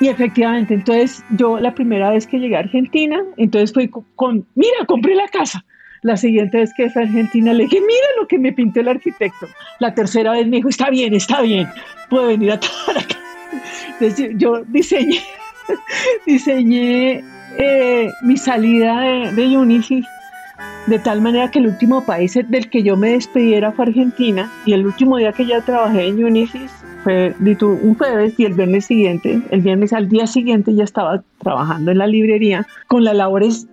Y 0.00 0.08
efectivamente, 0.08 0.74
entonces 0.74 1.22
yo 1.30 1.60
la 1.60 1.72
primera 1.72 2.10
vez 2.10 2.26
que 2.26 2.40
llegué 2.40 2.56
a 2.56 2.60
Argentina, 2.60 3.22
entonces 3.36 3.72
fui 3.72 3.88
con, 4.16 4.44
mira, 4.56 4.86
compré 4.88 5.14
la 5.14 5.28
casa. 5.28 5.64
La 6.02 6.16
siguiente 6.16 6.58
vez 6.58 6.72
que 6.76 6.86
a 6.86 7.00
Argentina 7.00 7.52
le 7.52 7.64
dije, 7.64 7.80
mira 7.80 8.06
lo 8.20 8.26
que 8.26 8.40
me 8.40 8.52
pintó 8.52 8.80
el 8.80 8.88
arquitecto. 8.88 9.46
La 9.78 9.94
tercera 9.94 10.32
vez 10.32 10.48
me 10.48 10.56
dijo, 10.56 10.68
está 10.68 10.90
bien, 10.90 11.14
está 11.14 11.42
bien, 11.42 11.68
puedo 12.10 12.26
venir 12.26 12.50
a 12.50 12.58
toda 12.58 12.94
la 12.94 13.23
entonces 14.00 14.30
yo 14.36 14.62
diseñé, 14.68 15.20
diseñé 16.26 17.24
eh, 17.58 18.10
mi 18.22 18.36
salida 18.36 19.00
de, 19.00 19.32
de 19.32 20.04
de 20.86 20.98
tal 20.98 21.20
manera 21.22 21.50
que 21.50 21.60
el 21.60 21.66
último 21.68 22.04
país 22.04 22.38
del 22.48 22.68
que 22.68 22.82
yo 22.82 22.96
me 22.96 23.12
despidiera 23.12 23.72
fue 23.72 23.86
Argentina 23.86 24.50
y 24.66 24.74
el 24.74 24.84
último 24.84 25.16
día 25.16 25.32
que 25.32 25.46
ya 25.46 25.60
trabajé 25.62 26.08
en 26.08 26.22
Unisys 26.22 26.70
fue 27.02 27.34
un 27.38 27.94
jueves 27.96 28.34
y 28.38 28.44
el 28.44 28.54
viernes 28.54 28.86
siguiente, 28.86 29.40
el 29.50 29.60
viernes 29.60 29.92
al 29.92 30.08
día 30.08 30.26
siguiente 30.26 30.74
ya 30.74 30.84
estaba 30.84 31.22
trabajando 31.38 31.90
en 31.90 31.98
la 31.98 32.06
librería 32.06 32.66
con 32.88 33.04
las 33.04 33.14
labores 33.14 33.66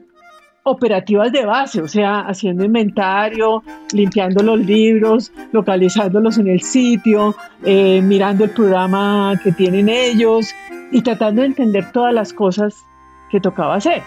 operativas 0.63 1.31
de 1.31 1.45
base, 1.45 1.81
o 1.81 1.87
sea, 1.87 2.19
haciendo 2.21 2.63
inventario, 2.63 3.63
limpiando 3.93 4.43
los 4.43 4.59
libros, 4.59 5.31
localizándolos 5.51 6.37
en 6.37 6.47
el 6.47 6.61
sitio, 6.61 7.35
eh, 7.63 8.01
mirando 8.01 8.43
el 8.43 8.51
programa 8.51 9.39
que 9.43 9.51
tienen 9.51 9.89
ellos 9.89 10.53
y 10.91 11.01
tratando 11.01 11.41
de 11.41 11.47
entender 11.47 11.91
todas 11.91 12.13
las 12.13 12.33
cosas 12.33 12.85
que 13.29 13.39
tocaba 13.39 13.75
hacer. 13.75 14.03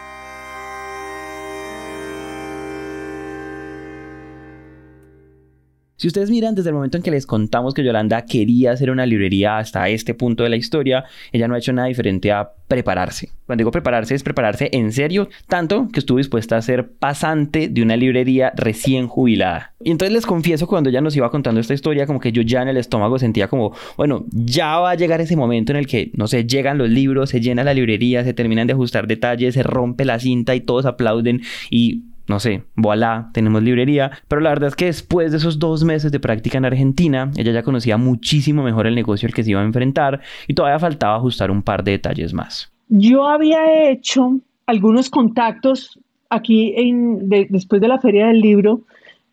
Si 6.04 6.08
ustedes 6.08 6.28
miran 6.28 6.54
desde 6.54 6.68
el 6.68 6.74
momento 6.74 6.98
en 6.98 7.02
que 7.02 7.10
les 7.10 7.24
contamos 7.24 7.72
que 7.72 7.82
Yolanda 7.82 8.26
quería 8.26 8.72
hacer 8.72 8.90
una 8.90 9.06
librería 9.06 9.56
hasta 9.56 9.88
este 9.88 10.12
punto 10.12 10.42
de 10.42 10.50
la 10.50 10.56
historia, 10.56 11.04
ella 11.32 11.48
no 11.48 11.54
ha 11.54 11.58
hecho 11.58 11.72
nada 11.72 11.88
diferente 11.88 12.30
a 12.30 12.50
prepararse. 12.68 13.30
Cuando 13.46 13.62
digo 13.62 13.70
prepararse 13.70 14.14
es 14.14 14.22
prepararse 14.22 14.68
en 14.74 14.92
serio, 14.92 15.30
tanto 15.48 15.88
que 15.90 16.00
estuvo 16.00 16.18
dispuesta 16.18 16.58
a 16.58 16.60
ser 16.60 16.90
pasante 16.90 17.68
de 17.68 17.82
una 17.82 17.96
librería 17.96 18.52
recién 18.54 19.08
jubilada. 19.08 19.72
Y 19.82 19.92
entonces 19.92 20.12
les 20.12 20.26
confieso 20.26 20.66
cuando 20.66 20.90
ella 20.90 21.00
nos 21.00 21.16
iba 21.16 21.30
contando 21.30 21.58
esta 21.58 21.72
historia, 21.72 22.06
como 22.06 22.20
que 22.20 22.32
yo 22.32 22.42
ya 22.42 22.60
en 22.60 22.68
el 22.68 22.76
estómago 22.76 23.18
sentía 23.18 23.48
como, 23.48 23.72
bueno, 23.96 24.26
ya 24.30 24.80
va 24.80 24.90
a 24.90 24.96
llegar 24.96 25.22
ese 25.22 25.36
momento 25.36 25.72
en 25.72 25.78
el 25.78 25.86
que, 25.86 26.10
no 26.12 26.26
sé, 26.26 26.44
llegan 26.44 26.76
los 26.76 26.90
libros, 26.90 27.30
se 27.30 27.40
llena 27.40 27.64
la 27.64 27.72
librería, 27.72 28.24
se 28.24 28.34
terminan 28.34 28.66
de 28.66 28.74
ajustar 28.74 29.06
detalles, 29.06 29.54
se 29.54 29.62
rompe 29.62 30.04
la 30.04 30.18
cinta 30.18 30.54
y 30.54 30.60
todos 30.60 30.84
aplauden 30.84 31.40
y 31.70 32.02
no 32.26 32.40
sé, 32.40 32.62
voilà, 32.74 33.30
tenemos 33.32 33.62
librería. 33.62 34.10
Pero 34.28 34.40
la 34.40 34.50
verdad 34.50 34.68
es 34.68 34.76
que 34.76 34.86
después 34.86 35.30
de 35.30 35.38
esos 35.38 35.58
dos 35.58 35.84
meses 35.84 36.10
de 36.10 36.20
práctica 36.20 36.58
en 36.58 36.64
Argentina, 36.64 37.30
ella 37.36 37.52
ya 37.52 37.62
conocía 37.62 37.96
muchísimo 37.96 38.62
mejor 38.62 38.86
el 38.86 38.94
negocio 38.94 39.26
al 39.26 39.34
que 39.34 39.44
se 39.44 39.50
iba 39.50 39.60
a 39.60 39.64
enfrentar 39.64 40.20
y 40.48 40.54
todavía 40.54 40.78
faltaba 40.78 41.16
ajustar 41.16 41.50
un 41.50 41.62
par 41.62 41.84
de 41.84 41.92
detalles 41.92 42.32
más. 42.32 42.72
Yo 42.88 43.26
había 43.26 43.90
hecho 43.90 44.40
algunos 44.66 45.10
contactos 45.10 45.98
aquí 46.30 46.74
en, 46.76 47.28
después 47.28 47.80
de 47.80 47.88
la 47.88 47.98
feria 47.98 48.28
del 48.28 48.40
libro. 48.40 48.80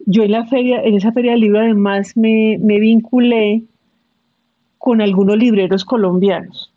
Yo 0.06 0.24
en 0.24 0.32
la 0.32 0.46
feria, 0.46 0.82
en 0.84 0.96
esa 0.96 1.12
feria 1.12 1.32
del 1.32 1.42
libro 1.42 1.60
además 1.60 2.18
me, 2.18 2.58
me 2.60 2.80
vinculé 2.80 3.64
con 4.78 5.00
algunos 5.00 5.38
libreros 5.38 5.86
colombianos. 5.86 6.72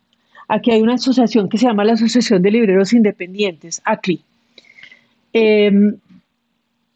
Aquí 0.47 0.71
hay 0.71 0.81
una 0.81 0.93
asociación 0.93 1.49
que 1.49 1.57
se 1.57 1.65
llama 1.65 1.83
la 1.83 1.93
Asociación 1.93 2.41
de 2.41 2.51
Libreros 2.51 2.93
Independientes, 2.93 3.81
ACLI. 3.83 4.21
Em, 5.33 5.97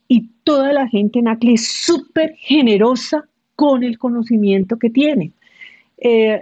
y 0.09 0.27
toda 0.43 0.73
la 0.73 0.87
gente 0.89 1.19
en 1.19 1.29
ACLI 1.29 1.53
es 1.53 1.67
súper 1.67 2.33
generosa 2.35 3.23
con 3.55 3.83
el 3.83 3.97
conocimiento 3.97 4.77
que 4.77 4.89
tiene. 4.89 5.31
Eh, 5.99 6.41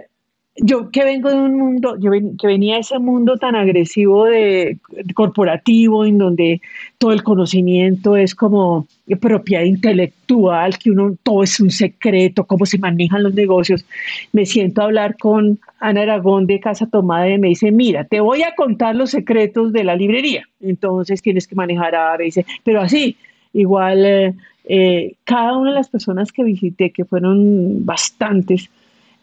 yo 0.60 0.90
que 0.90 1.04
vengo 1.04 1.28
de 1.28 1.36
un 1.36 1.56
mundo, 1.56 1.96
yo 2.00 2.10
que 2.10 2.46
venía 2.46 2.74
de 2.74 2.80
ese 2.80 2.98
mundo 2.98 3.36
tan 3.36 3.54
agresivo 3.54 4.24
de, 4.24 4.78
corporativo, 5.14 6.04
en 6.04 6.18
donde 6.18 6.60
todo 6.96 7.12
el 7.12 7.22
conocimiento 7.22 8.16
es 8.16 8.34
como 8.34 8.86
propiedad 9.20 9.62
intelectual, 9.62 10.78
que 10.78 10.90
uno 10.90 11.14
todo 11.22 11.42
es 11.42 11.60
un 11.60 11.70
secreto, 11.70 12.44
cómo 12.44 12.66
se 12.66 12.78
manejan 12.78 13.22
los 13.22 13.34
negocios. 13.34 13.84
Me 14.32 14.46
siento 14.46 14.80
a 14.80 14.86
hablar 14.86 15.16
con 15.18 15.60
Ana 15.78 16.02
Aragón 16.02 16.46
de 16.46 16.58
Casa 16.58 16.86
Tomada 16.86 17.28
y 17.28 17.38
me 17.38 17.48
dice, 17.48 17.70
mira, 17.70 18.04
te 18.04 18.20
voy 18.20 18.42
a 18.42 18.54
contar 18.54 18.96
los 18.96 19.10
secretos 19.10 19.72
de 19.72 19.84
la 19.84 19.94
librería. 19.94 20.48
Entonces 20.60 21.22
tienes 21.22 21.46
que 21.46 21.54
manejar 21.54 21.94
a, 21.94 22.16
dice, 22.16 22.44
pero 22.64 22.80
así, 22.80 23.16
igual 23.52 24.04
eh, 24.04 24.34
eh, 24.64 25.14
cada 25.24 25.56
una 25.56 25.70
de 25.70 25.76
las 25.76 25.88
personas 25.88 26.32
que 26.32 26.44
visité, 26.44 26.90
que 26.90 27.04
fueron 27.04 27.84
bastantes, 27.84 28.70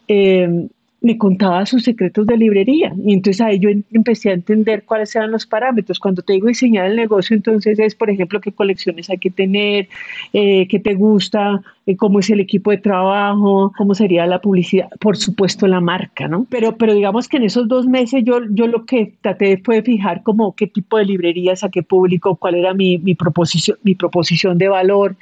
eh, 0.08 0.68
me 1.02 1.18
contaba 1.18 1.66
sus 1.66 1.84
secretos 1.84 2.26
de 2.26 2.36
librería. 2.36 2.92
Y 3.04 3.12
entonces 3.14 3.40
ahí 3.40 3.58
yo 3.58 3.68
empecé 3.92 4.30
a 4.30 4.32
entender 4.32 4.84
cuáles 4.84 5.14
eran 5.14 5.30
los 5.30 5.46
parámetros. 5.46 5.98
Cuando 5.98 6.22
te 6.22 6.32
digo 6.32 6.48
diseñar 6.48 6.86
el 6.86 6.96
negocio, 6.96 7.36
entonces 7.36 7.78
es, 7.78 7.94
por 7.94 8.10
ejemplo, 8.10 8.40
qué 8.40 8.52
colecciones 8.52 9.10
hay 9.10 9.18
que 9.18 9.30
tener, 9.30 9.88
eh, 10.32 10.66
qué 10.68 10.80
te 10.80 10.94
gusta, 10.94 11.60
eh, 11.86 11.96
cómo 11.96 12.20
es 12.20 12.30
el 12.30 12.40
equipo 12.40 12.70
de 12.70 12.78
trabajo, 12.78 13.72
cómo 13.76 13.94
sería 13.94 14.26
la 14.26 14.40
publicidad, 14.40 14.88
por 14.98 15.16
supuesto 15.16 15.66
la 15.66 15.80
marca, 15.80 16.28
¿no? 16.28 16.46
Pero, 16.50 16.76
pero 16.76 16.94
digamos 16.94 17.28
que 17.28 17.36
en 17.36 17.44
esos 17.44 17.68
dos 17.68 17.86
meses 17.86 18.24
yo, 18.24 18.40
yo 18.50 18.66
lo 18.66 18.86
que 18.86 19.12
traté 19.20 19.58
fue 19.58 19.82
fijar 19.82 20.22
como 20.22 20.56
qué 20.56 20.66
tipo 20.66 20.96
de 20.98 21.04
librerías, 21.04 21.62
a 21.62 21.68
qué 21.68 21.82
público, 21.82 22.36
cuál 22.36 22.56
era 22.56 22.74
mi, 22.74 22.98
mi, 22.98 23.14
proposición, 23.14 23.78
mi 23.82 23.94
proposición 23.94 24.58
de 24.58 24.68
valor 24.68 25.14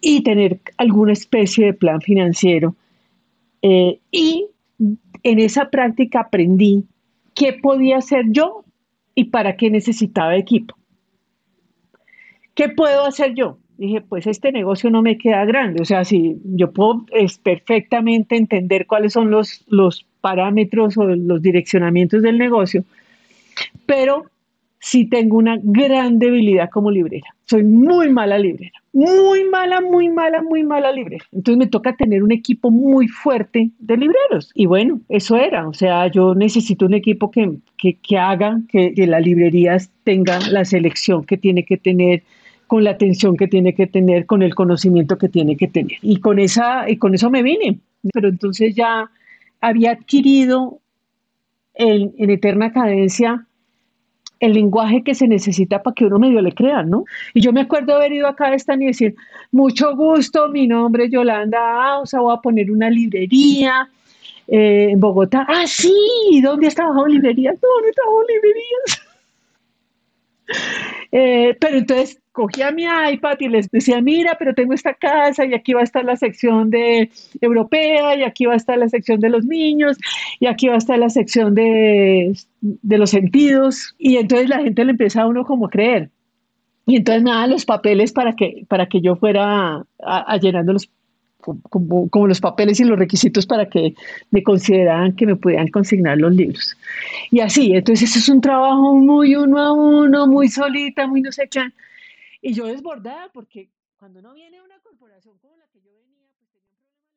y 0.00 0.22
tener 0.22 0.58
alguna 0.78 1.12
especie 1.12 1.66
de 1.66 1.74
plan 1.74 2.00
financiero. 2.00 2.74
Eh, 3.62 3.98
y 4.10 4.46
en 5.22 5.38
esa 5.38 5.70
práctica 5.70 6.20
aprendí 6.20 6.84
qué 7.34 7.52
podía 7.52 7.98
hacer 7.98 8.26
yo 8.30 8.64
y 9.14 9.24
para 9.24 9.56
qué 9.56 9.70
necesitaba 9.70 10.36
equipo. 10.36 10.76
¿Qué 12.54 12.68
puedo 12.68 13.04
hacer 13.04 13.34
yo? 13.34 13.58
Dije, 13.76 14.02
pues 14.02 14.26
este 14.26 14.52
negocio 14.52 14.90
no 14.90 15.00
me 15.00 15.16
queda 15.16 15.44
grande. 15.46 15.80
O 15.80 15.84
sea, 15.84 16.04
si 16.04 16.36
yo 16.44 16.72
puedo 16.72 17.06
es 17.12 17.38
perfectamente 17.38 18.36
entender 18.36 18.86
cuáles 18.86 19.14
son 19.14 19.30
los, 19.30 19.64
los 19.68 20.06
parámetros 20.20 20.98
o 20.98 21.04
los 21.04 21.40
direccionamientos 21.40 22.22
del 22.22 22.36
negocio, 22.36 22.84
pero 23.86 24.26
sí 24.80 25.04
tengo 25.04 25.36
una 25.36 25.58
gran 25.62 26.18
debilidad 26.18 26.70
como 26.70 26.90
librera. 26.90 27.26
Soy 27.44 27.62
muy 27.62 28.10
mala 28.10 28.38
librera, 28.38 28.72
muy 28.92 29.44
mala, 29.44 29.80
muy 29.80 30.08
mala, 30.08 30.42
muy 30.42 30.64
mala 30.64 30.90
librera. 30.90 31.24
Entonces 31.32 31.58
me 31.58 31.66
toca 31.66 31.94
tener 31.96 32.22
un 32.22 32.32
equipo 32.32 32.70
muy 32.70 33.06
fuerte 33.06 33.70
de 33.78 33.96
libreros. 33.96 34.50
Y 34.54 34.66
bueno, 34.66 35.00
eso 35.08 35.36
era. 35.36 35.68
O 35.68 35.74
sea, 35.74 36.06
yo 36.08 36.34
necesito 36.34 36.86
un 36.86 36.94
equipo 36.94 37.30
que, 37.30 37.58
que, 37.76 38.18
haga 38.18 38.60
que, 38.68 38.94
que 38.94 39.06
la 39.06 39.20
librería 39.20 39.76
tenga 40.04 40.38
la 40.50 40.64
selección 40.64 41.24
que 41.24 41.36
tiene 41.36 41.64
que 41.64 41.76
tener 41.76 42.22
con 42.66 42.84
la 42.84 42.92
atención 42.92 43.36
que 43.36 43.48
tiene 43.48 43.74
que 43.74 43.88
tener, 43.88 44.26
con 44.26 44.42
el 44.42 44.54
conocimiento 44.54 45.18
que 45.18 45.28
tiene 45.28 45.56
que 45.56 45.66
tener. 45.66 45.98
Y 46.02 46.20
con, 46.20 46.38
esa, 46.38 46.88
y 46.88 46.96
con 46.98 47.14
eso 47.14 47.28
me 47.28 47.42
vine. 47.42 47.80
Pero 48.14 48.28
entonces 48.28 48.76
ya 48.76 49.10
había 49.60 49.90
adquirido 49.90 50.78
en 51.74 52.30
eterna 52.30 52.72
cadencia 52.72 53.46
el 54.40 54.54
lenguaje 54.54 55.02
que 55.02 55.14
se 55.14 55.28
necesita 55.28 55.82
para 55.82 55.94
que 55.94 56.06
uno 56.06 56.18
medio 56.18 56.40
le 56.40 56.52
crea, 56.52 56.82
¿no? 56.82 57.04
Y 57.34 57.40
yo 57.42 57.52
me 57.52 57.60
acuerdo 57.60 57.94
haber 57.94 58.12
ido 58.12 58.26
acá 58.26 58.46
a 58.46 58.54
esta 58.54 58.74
y 58.74 58.86
decir, 58.86 59.14
mucho 59.52 59.94
gusto, 59.94 60.48
mi 60.48 60.66
nombre 60.66 61.04
es 61.04 61.10
Yolanda 61.10 62.00
sea, 62.04 62.20
voy 62.20 62.34
a 62.34 62.40
poner 62.40 62.70
una 62.70 62.88
librería 62.90 63.88
eh, 64.48 64.88
en 64.90 65.00
Bogotá. 65.00 65.46
Ah, 65.48 65.66
sí, 65.66 66.40
¿dónde 66.42 66.66
has 66.66 66.74
trabajado 66.74 67.06
en 67.06 67.12
librerías? 67.14 67.54
No, 67.62 67.68
no 67.80 67.86
he 67.86 68.32
librerías. 68.32 69.06
Eh, 71.12 71.56
pero 71.60 71.78
entonces 71.78 72.20
cogía 72.32 72.70
mi 72.70 72.84
iPad 72.84 73.36
y 73.40 73.48
les 73.48 73.70
decía, 73.70 74.00
mira, 74.00 74.36
pero 74.38 74.54
tengo 74.54 74.72
esta 74.72 74.94
casa 74.94 75.44
y 75.44 75.54
aquí 75.54 75.72
va 75.72 75.80
a 75.80 75.84
estar 75.84 76.04
la 76.04 76.16
sección 76.16 76.70
de 76.70 77.10
europea 77.40 78.16
y 78.16 78.22
aquí 78.22 78.46
va 78.46 78.54
a 78.54 78.56
estar 78.56 78.78
la 78.78 78.88
sección 78.88 79.20
de 79.20 79.30
los 79.30 79.44
niños 79.44 79.98
y 80.38 80.46
aquí 80.46 80.68
va 80.68 80.74
a 80.74 80.78
estar 80.78 80.98
la 80.98 81.10
sección 81.10 81.54
de, 81.54 82.34
los 82.82 83.10
sentidos. 83.10 83.94
Y 83.98 84.16
entonces 84.16 84.48
la 84.48 84.60
gente 84.60 84.84
le 84.84 84.92
empieza 84.92 85.22
a 85.22 85.26
uno 85.26 85.44
como 85.44 85.66
a 85.66 85.70
creer. 85.70 86.10
Y 86.86 86.96
entonces 86.96 87.22
me 87.22 87.30
daban 87.30 87.50
los 87.50 87.66
papeles 87.66 88.12
para 88.12 88.34
que, 88.34 88.64
para 88.68 88.86
que 88.86 89.00
yo 89.00 89.16
fuera 89.16 89.84
a, 90.02 90.36
llenando 90.38 90.72
los 90.72 90.88
como, 91.40 92.08
como, 92.08 92.26
los 92.26 92.40
papeles 92.40 92.80
y 92.80 92.84
los 92.84 92.98
requisitos 92.98 93.46
para 93.46 93.68
que 93.68 93.94
me 94.30 94.42
consideraran 94.42 95.16
que 95.16 95.26
me 95.26 95.36
pudieran 95.36 95.68
consignar 95.68 96.18
los 96.18 96.34
libros. 96.34 96.76
Y 97.30 97.40
así, 97.40 97.72
entonces 97.74 98.14
es 98.16 98.28
un 98.28 98.40
trabajo 98.40 98.94
muy 98.94 99.34
uno 99.36 99.58
a 99.58 99.72
uno, 99.72 100.26
muy 100.26 100.48
solita, 100.48 101.06
muy 101.06 101.20
no 101.20 101.32
sé 101.32 101.48
qué. 101.48 101.62
Y 102.42 102.54
yo 102.54 102.66
desbordada 102.66 103.30
porque 103.32 103.68
cuando 103.96 104.22
no 104.22 104.32
viene 104.34 104.62
una 104.62 104.78
corporación 104.78 105.36
como 105.38 105.56
la 105.56 105.66
que 105.66 105.80
yo 105.80 105.92
venía, 105.92 106.26
pues 106.38 106.50
tenía 106.50 106.68
un 106.68 106.76
problema 106.78 107.10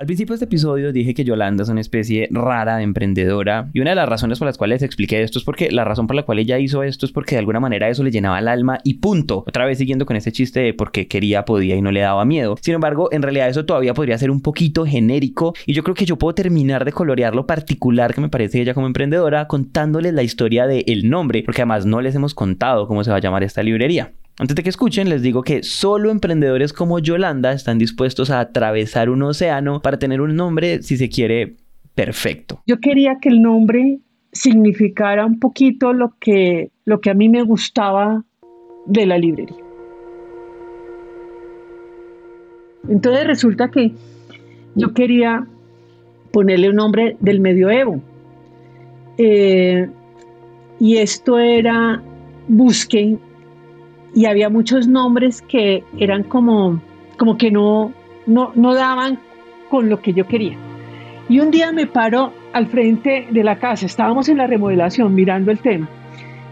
Al 0.00 0.06
principio 0.06 0.32
de 0.32 0.36
este 0.36 0.44
episodio 0.44 0.92
dije 0.92 1.12
que 1.12 1.24
Yolanda 1.24 1.64
es 1.64 1.68
una 1.70 1.80
especie 1.80 2.28
rara 2.30 2.76
de 2.76 2.84
emprendedora 2.84 3.68
y 3.72 3.80
una 3.80 3.90
de 3.90 3.96
las 3.96 4.08
razones 4.08 4.38
por 4.38 4.46
las 4.46 4.56
cuales 4.56 4.80
expliqué 4.82 5.24
esto 5.24 5.40
es 5.40 5.44
porque 5.44 5.72
la 5.72 5.82
razón 5.82 6.06
por 6.06 6.14
la 6.14 6.22
cual 6.22 6.38
ella 6.38 6.56
hizo 6.60 6.84
esto 6.84 7.04
es 7.04 7.10
porque 7.10 7.34
de 7.34 7.40
alguna 7.40 7.58
manera 7.58 7.88
eso 7.88 8.04
le 8.04 8.12
llenaba 8.12 8.38
el 8.38 8.46
alma 8.46 8.78
y 8.84 8.94
punto. 8.94 9.42
Otra 9.44 9.66
vez 9.66 9.78
siguiendo 9.78 10.06
con 10.06 10.14
ese 10.14 10.30
chiste 10.30 10.60
de 10.60 10.72
porque 10.72 11.08
quería, 11.08 11.44
podía 11.44 11.74
y 11.74 11.82
no 11.82 11.90
le 11.90 11.98
daba 11.98 12.24
miedo. 12.24 12.56
Sin 12.62 12.74
embargo, 12.74 13.08
en 13.10 13.22
realidad 13.22 13.48
eso 13.48 13.66
todavía 13.66 13.92
podría 13.92 14.16
ser 14.18 14.30
un 14.30 14.40
poquito 14.40 14.86
genérico 14.86 15.54
y 15.66 15.72
yo 15.72 15.82
creo 15.82 15.96
que 15.96 16.06
yo 16.06 16.16
puedo 16.16 16.32
terminar 16.32 16.84
de 16.84 16.92
colorear 16.92 17.34
lo 17.34 17.48
particular 17.48 18.14
que 18.14 18.20
me 18.20 18.28
parece 18.28 18.60
ella 18.60 18.74
como 18.74 18.86
emprendedora 18.86 19.48
contándoles 19.48 20.14
la 20.14 20.22
historia 20.22 20.68
del 20.68 21.10
nombre, 21.10 21.42
porque 21.42 21.62
además 21.62 21.86
no 21.86 22.00
les 22.00 22.14
hemos 22.14 22.34
contado 22.34 22.86
cómo 22.86 23.02
se 23.02 23.10
va 23.10 23.16
a 23.16 23.20
llamar 23.20 23.42
esta 23.42 23.64
librería. 23.64 24.12
Antes 24.40 24.54
de 24.54 24.62
que 24.62 24.68
escuchen, 24.68 25.08
les 25.08 25.22
digo 25.22 25.42
que 25.42 25.64
solo 25.64 26.10
emprendedores 26.10 26.72
como 26.72 27.00
Yolanda 27.00 27.52
están 27.52 27.76
dispuestos 27.76 28.30
a 28.30 28.38
atravesar 28.38 29.10
un 29.10 29.22
océano 29.22 29.82
para 29.82 29.98
tener 29.98 30.20
un 30.20 30.36
nombre, 30.36 30.80
si 30.82 30.96
se 30.96 31.08
quiere, 31.08 31.56
perfecto. 31.96 32.62
Yo 32.64 32.78
quería 32.78 33.18
que 33.20 33.30
el 33.30 33.42
nombre 33.42 33.98
significara 34.30 35.26
un 35.26 35.40
poquito 35.40 35.92
lo 35.92 36.14
que, 36.20 36.70
lo 36.84 37.00
que 37.00 37.10
a 37.10 37.14
mí 37.14 37.28
me 37.28 37.42
gustaba 37.42 38.24
de 38.86 39.06
la 39.06 39.18
librería. 39.18 39.56
Entonces 42.88 43.26
resulta 43.26 43.72
que 43.72 43.92
yo 44.76 44.94
quería 44.94 45.48
ponerle 46.30 46.70
un 46.70 46.76
nombre 46.76 47.16
del 47.18 47.40
medioevo. 47.40 48.00
Eh, 49.18 49.88
y 50.78 50.96
esto 50.98 51.40
era 51.40 52.00
Busquen, 52.46 53.18
y 54.14 54.26
había 54.26 54.48
muchos 54.48 54.88
nombres 54.88 55.42
que 55.42 55.84
eran 55.98 56.22
como, 56.24 56.80
como 57.16 57.36
que 57.36 57.50
no, 57.50 57.92
no, 58.26 58.52
no 58.54 58.74
daban 58.74 59.18
con 59.70 59.88
lo 59.88 60.00
que 60.00 60.12
yo 60.12 60.26
quería. 60.26 60.56
Y 61.28 61.40
un 61.40 61.50
día 61.50 61.72
me 61.72 61.86
paro 61.86 62.32
al 62.52 62.66
frente 62.66 63.28
de 63.30 63.44
la 63.44 63.58
casa, 63.58 63.86
estábamos 63.86 64.28
en 64.28 64.38
la 64.38 64.46
remodelación 64.46 65.14
mirando 65.14 65.50
el 65.50 65.58
tema, 65.58 65.88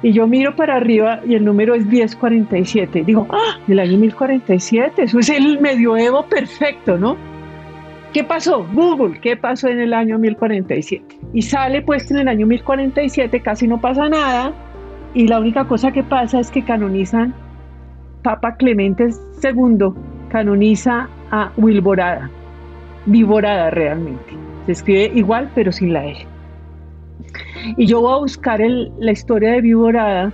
y 0.03 0.13
yo 0.13 0.27
miro 0.27 0.55
para 0.55 0.77
arriba 0.77 1.21
y 1.27 1.35
el 1.35 1.45
número 1.45 1.75
es 1.75 1.87
1047. 1.87 3.05
Digo, 3.05 3.27
ah, 3.31 3.59
el 3.67 3.79
año 3.79 3.99
1047, 3.99 5.05
eso 5.05 5.19
es 5.19 5.31
el 5.31 5.59
medioevo 5.61 6.27
perfecto, 6.27 6.99
¿no? 6.99 7.17
¿Qué 8.13 8.23
pasó? 8.23 8.67
Google, 8.73 9.19
¿qué 9.21 9.37
pasó 9.37 9.69
en 9.69 9.81
el 9.81 9.93
año 9.93 10.19
1047? 10.19 11.19
Y 11.33 11.43
sale 11.43 11.83
pues 11.83 12.11
en 12.11 12.19
el 12.19 12.29
año 12.29 12.47
1047, 12.47 13.41
casi 13.41 13.67
no 13.67 13.81
pasa 13.81 14.09
nada, 14.09 14.53
y 15.13 15.29
la 15.29 15.41
única 15.41 15.67
cosa 15.67 15.93
que 15.93 16.03
pasa 16.03 16.41
es 16.41 16.51
que 16.51 16.63
canonizan, 16.63 17.35
Papa 18.27 18.57
Clemente 18.57 19.11
II 19.41 19.93
canoniza 20.31 21.09
a 21.31 21.53
Wilborada, 21.57 22.29
Viborada 23.07 23.71
realmente. 23.71 24.37
Se 24.67 24.73
escribe 24.73 25.13
igual 25.15 25.49
pero 25.55 25.71
sin 25.71 25.93
la 25.93 26.05
E. 26.05 26.27
Y 27.77 27.87
yo 27.87 28.01
voy 28.01 28.15
a 28.15 28.19
buscar 28.19 28.61
la 28.99 29.13
historia 29.13 29.53
de 29.53 29.61
Viborada 29.61 30.33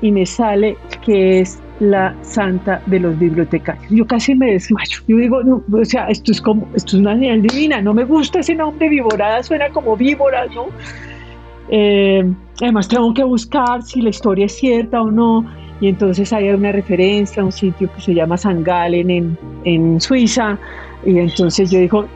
y 0.00 0.12
me 0.12 0.24
sale 0.26 0.76
que 1.04 1.40
es 1.40 1.60
la 1.80 2.14
santa 2.22 2.80
de 2.86 3.00
los 3.00 3.18
bibliotecarios. 3.18 3.90
Yo 3.90 4.06
casi 4.06 4.36
me 4.36 4.52
desmayo. 4.52 5.00
Yo 5.08 5.16
digo, 5.16 5.40
o 5.72 5.84
sea, 5.84 6.06
esto 6.06 6.30
es 6.30 6.40
como, 6.40 6.68
esto 6.76 6.96
es 6.96 7.00
una 7.02 7.14
señal 7.16 7.42
divina. 7.42 7.82
No 7.82 7.94
me 7.94 8.04
gusta 8.04 8.38
ese 8.38 8.54
nombre, 8.54 8.88
Viborada 8.88 9.42
suena 9.42 9.70
como 9.70 9.96
víbora, 9.96 10.46
¿no? 10.54 10.66
Eh, 11.68 12.32
además 12.62 12.86
tengo 12.86 13.12
que 13.12 13.24
buscar 13.24 13.82
si 13.82 14.02
la 14.02 14.10
historia 14.10 14.46
es 14.46 14.56
cierta 14.56 15.02
o 15.02 15.10
no. 15.10 15.44
Y 15.80 15.88
entonces 15.88 16.32
hay 16.32 16.50
una 16.50 16.72
referencia 16.72 17.42
a 17.42 17.46
un 17.46 17.52
sitio 17.52 17.92
que 17.94 18.00
se 18.00 18.14
llama 18.14 18.36
San 18.36 18.64
Galen 18.64 19.10
en, 19.10 19.38
en 19.64 20.00
Suiza. 20.00 20.58
Y 21.06 21.18
entonces 21.18 21.70
yo 21.70 21.78
digo, 21.78 22.08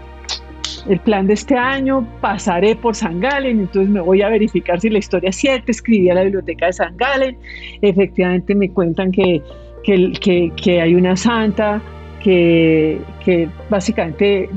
el 0.89 0.99
plan 1.01 1.27
de 1.27 1.35
este 1.35 1.57
año, 1.57 2.07
pasaré 2.21 2.75
por 2.77 2.95
San 2.95 3.21
Galen, 3.21 3.61
entonces 3.61 3.91
me 3.91 4.01
voy 4.01 4.23
a 4.23 4.29
verificar 4.29 4.81
si 4.81 4.91
la 4.91 4.99
historia 4.99 5.31
es 5.31 5.37
cierta, 5.37 5.71
escribí 5.71 6.11
a 6.11 6.15
la 6.15 6.23
biblioteca 6.23 6.67
de 6.67 6.73
San 6.73 6.97
Galen, 6.97 7.37
efectivamente 7.81 8.55
me 8.55 8.71
cuentan 8.71 9.13
que, 9.13 9.43
que, 9.85 10.81
hay 10.81 10.95
una 10.95 11.17
santa 11.17 11.81
que, 12.23 12.99
que 13.25 13.49
básicamente 13.69 14.49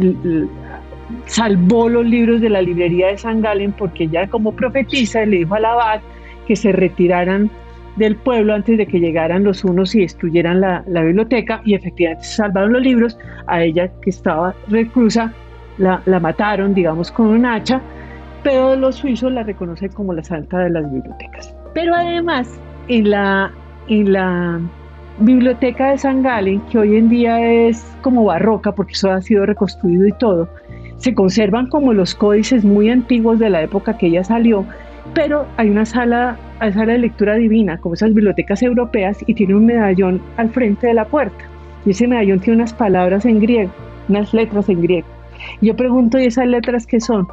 salvó 1.25 1.89
los 1.89 2.05
libros 2.05 2.41
de 2.41 2.49
la 2.49 2.61
librería 2.61 3.07
de 3.07 3.17
San 3.17 3.41
Galen 3.41 3.71
porque 3.71 4.05
ella 4.05 4.27
como 4.27 4.51
profetiza 4.51 5.25
le 5.25 5.37
dijo 5.37 5.55
al 5.55 5.65
abad 5.65 6.01
que 6.47 6.55
se 6.55 6.71
retiraran 6.71 7.49
del 7.95 8.15
pueblo 8.15 8.53
antes 8.53 8.77
de 8.77 8.85
que 8.85 8.99
llegaran 8.99 9.43
los 9.43 9.63
unos 9.63 9.95
y 9.95 10.01
destruyeran 10.01 10.61
la, 10.61 10.83
la 10.87 11.01
biblioteca 11.01 11.61
y 11.65 11.75
efectivamente 11.75 12.23
salvaron 12.25 12.73
los 12.73 12.81
libros, 12.81 13.17
a 13.47 13.63
ella 13.63 13.89
que 14.01 14.09
estaba 14.09 14.53
reclusa 14.67 15.33
la, 15.77 16.19
mataron, 16.19 16.73
digamos, 16.73 17.11
con 17.11 17.27
un 17.27 17.45
hacha, 17.45 17.81
pero 18.43 18.75
los 18.75 18.95
suizos 18.95 19.31
la 19.31 19.43
reconocen 19.43 19.91
como 19.91 20.13
la 20.13 20.23
santa 20.23 20.59
de 20.59 20.69
las 20.69 20.91
bibliotecas. 20.91 21.53
Pero 21.73 21.95
además, 21.95 22.59
en 22.87 23.09
la, 23.09 23.51
en 23.87 24.13
la 24.13 24.59
biblioteca 25.19 25.91
de 25.91 25.97
San 25.97 26.21
Galen, 26.21 26.61
que 26.71 26.77
hoy 26.77 26.95
en 26.95 27.09
día 27.09 27.67
es 27.67 27.85
como 28.01 28.25
barroca, 28.25 28.71
porque 28.71 28.93
eso 28.93 29.11
ha 29.11 29.21
sido 29.21 29.45
reconstruido 29.45 30.07
y 30.07 30.13
todo, 30.13 30.47
se 30.97 31.13
conservan 31.13 31.67
como 31.67 31.93
los 31.93 32.15
códices 32.15 32.63
muy 32.63 32.89
antiguos 32.89 33.39
de 33.39 33.49
la 33.49 33.61
época 33.61 33.97
que 33.97 34.07
ella 34.07 34.23
salió, 34.23 34.65
pero 35.13 35.45
hay 35.57 35.69
una 35.69 35.85
sala, 35.85 36.37
hay 36.59 36.73
sala 36.73 36.93
de 36.93 36.99
lectura 36.99 37.35
divina, 37.35 37.77
como 37.77 37.95
esas 37.95 38.13
bibliotecas 38.13 38.61
europeas, 38.61 39.17
y 39.27 39.33
tiene 39.33 39.55
un 39.55 39.65
medallón 39.65 40.21
al 40.37 40.49
frente 40.49 40.87
de 40.87 40.93
la 40.93 41.05
puerta. 41.05 41.43
Y 41.85 41.91
ese 41.91 42.07
medallón 42.07 42.39
tiene 42.39 42.57
unas 42.57 42.73
palabras 42.73 43.25
en 43.25 43.39
griego, 43.39 43.71
unas 44.09 44.33
letras 44.33 44.69
en 44.69 44.81
griego. 44.81 45.07
Yo 45.61 45.75
pregunto, 45.75 46.19
¿y 46.19 46.25
esas 46.25 46.47
letras 46.47 46.87
qué 46.87 46.99
son? 46.99 47.27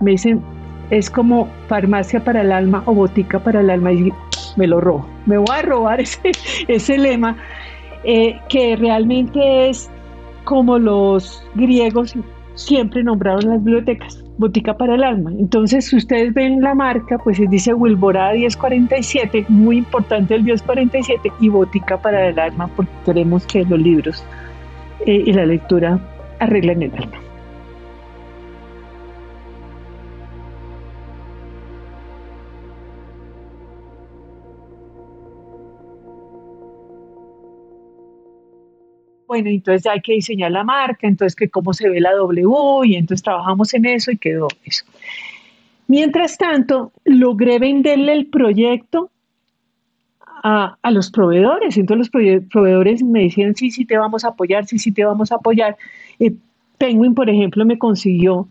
Me 0.00 0.12
dicen, 0.12 0.42
es 0.90 1.08
como 1.08 1.48
farmacia 1.68 2.22
para 2.22 2.42
el 2.42 2.52
alma 2.52 2.82
o 2.86 2.94
botica 2.94 3.38
para 3.38 3.60
el 3.60 3.70
alma 3.70 3.92
y 3.92 4.12
me 4.56 4.66
lo 4.66 4.80
robo. 4.80 5.06
Me 5.26 5.38
voy 5.38 5.56
a 5.56 5.62
robar 5.62 6.00
ese, 6.02 6.32
ese 6.68 6.98
lema 6.98 7.36
eh, 8.04 8.38
que 8.48 8.76
realmente 8.76 9.70
es 9.70 9.90
como 10.44 10.78
los 10.78 11.46
griegos 11.54 12.14
siempre 12.54 13.02
nombraron 13.02 13.48
las 13.48 13.64
bibliotecas, 13.64 14.24
botica 14.38 14.76
para 14.76 14.94
el 14.94 15.04
alma. 15.04 15.30
Entonces, 15.38 15.86
si 15.86 15.96
ustedes 15.96 16.32
ven 16.34 16.60
la 16.60 16.74
marca, 16.74 17.18
pues 17.18 17.38
dice 17.50 17.74
Wilborada 17.74 18.32
1047, 18.32 19.46
muy 19.48 19.78
importante 19.78 20.34
el 20.34 20.42
1047 20.44 21.32
y 21.40 21.48
botica 21.48 21.96
para 22.00 22.28
el 22.28 22.38
alma 22.38 22.68
porque 22.74 22.92
queremos 23.04 23.46
que 23.46 23.64
los 23.64 23.78
libros 23.78 24.24
eh, 25.06 25.22
y 25.26 25.32
la 25.32 25.46
lectura 25.46 25.98
arreglen 26.40 26.82
el 26.82 26.92
alma. 26.94 27.31
Bueno, 39.32 39.48
entonces 39.48 39.82
ya 39.82 39.92
hay 39.92 40.02
que 40.02 40.12
diseñar 40.12 40.50
la 40.50 40.62
marca, 40.62 41.06
entonces 41.06 41.34
que 41.34 41.48
cómo 41.48 41.72
se 41.72 41.88
ve 41.88 42.02
la 42.02 42.12
W 42.12 42.46
y 42.84 42.96
entonces 42.96 43.22
trabajamos 43.22 43.72
en 43.72 43.86
eso 43.86 44.10
y 44.10 44.18
quedó 44.18 44.46
eso. 44.62 44.84
Mientras 45.88 46.36
tanto, 46.36 46.92
logré 47.06 47.58
venderle 47.58 48.12
el 48.12 48.26
proyecto 48.26 49.10
a, 50.42 50.76
los 50.90 51.10
proveedores. 51.10 51.78
Entonces 51.78 52.10
los 52.12 52.44
proveedores 52.50 53.02
me 53.02 53.22
decían, 53.22 53.54
sí, 53.54 53.70
sí 53.70 53.86
te 53.86 53.96
vamos 53.96 54.22
a 54.26 54.28
apoyar, 54.28 54.66
sí, 54.66 54.78
sí 54.78 54.92
te 54.92 55.02
vamos 55.02 55.32
a 55.32 55.36
apoyar. 55.36 55.78
Eh, 56.20 56.34
Penguin, 56.76 57.14
por 57.14 57.30
ejemplo, 57.30 57.64
me 57.64 57.78
consiguió 57.78 58.48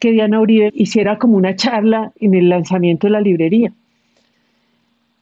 que 0.00 0.10
Diana 0.10 0.40
Uribe 0.40 0.72
hiciera 0.74 1.18
como 1.18 1.36
una 1.36 1.54
charla 1.54 2.10
en 2.18 2.34
el 2.34 2.48
lanzamiento 2.48 3.06
de 3.06 3.12
la 3.12 3.20
librería. 3.20 3.72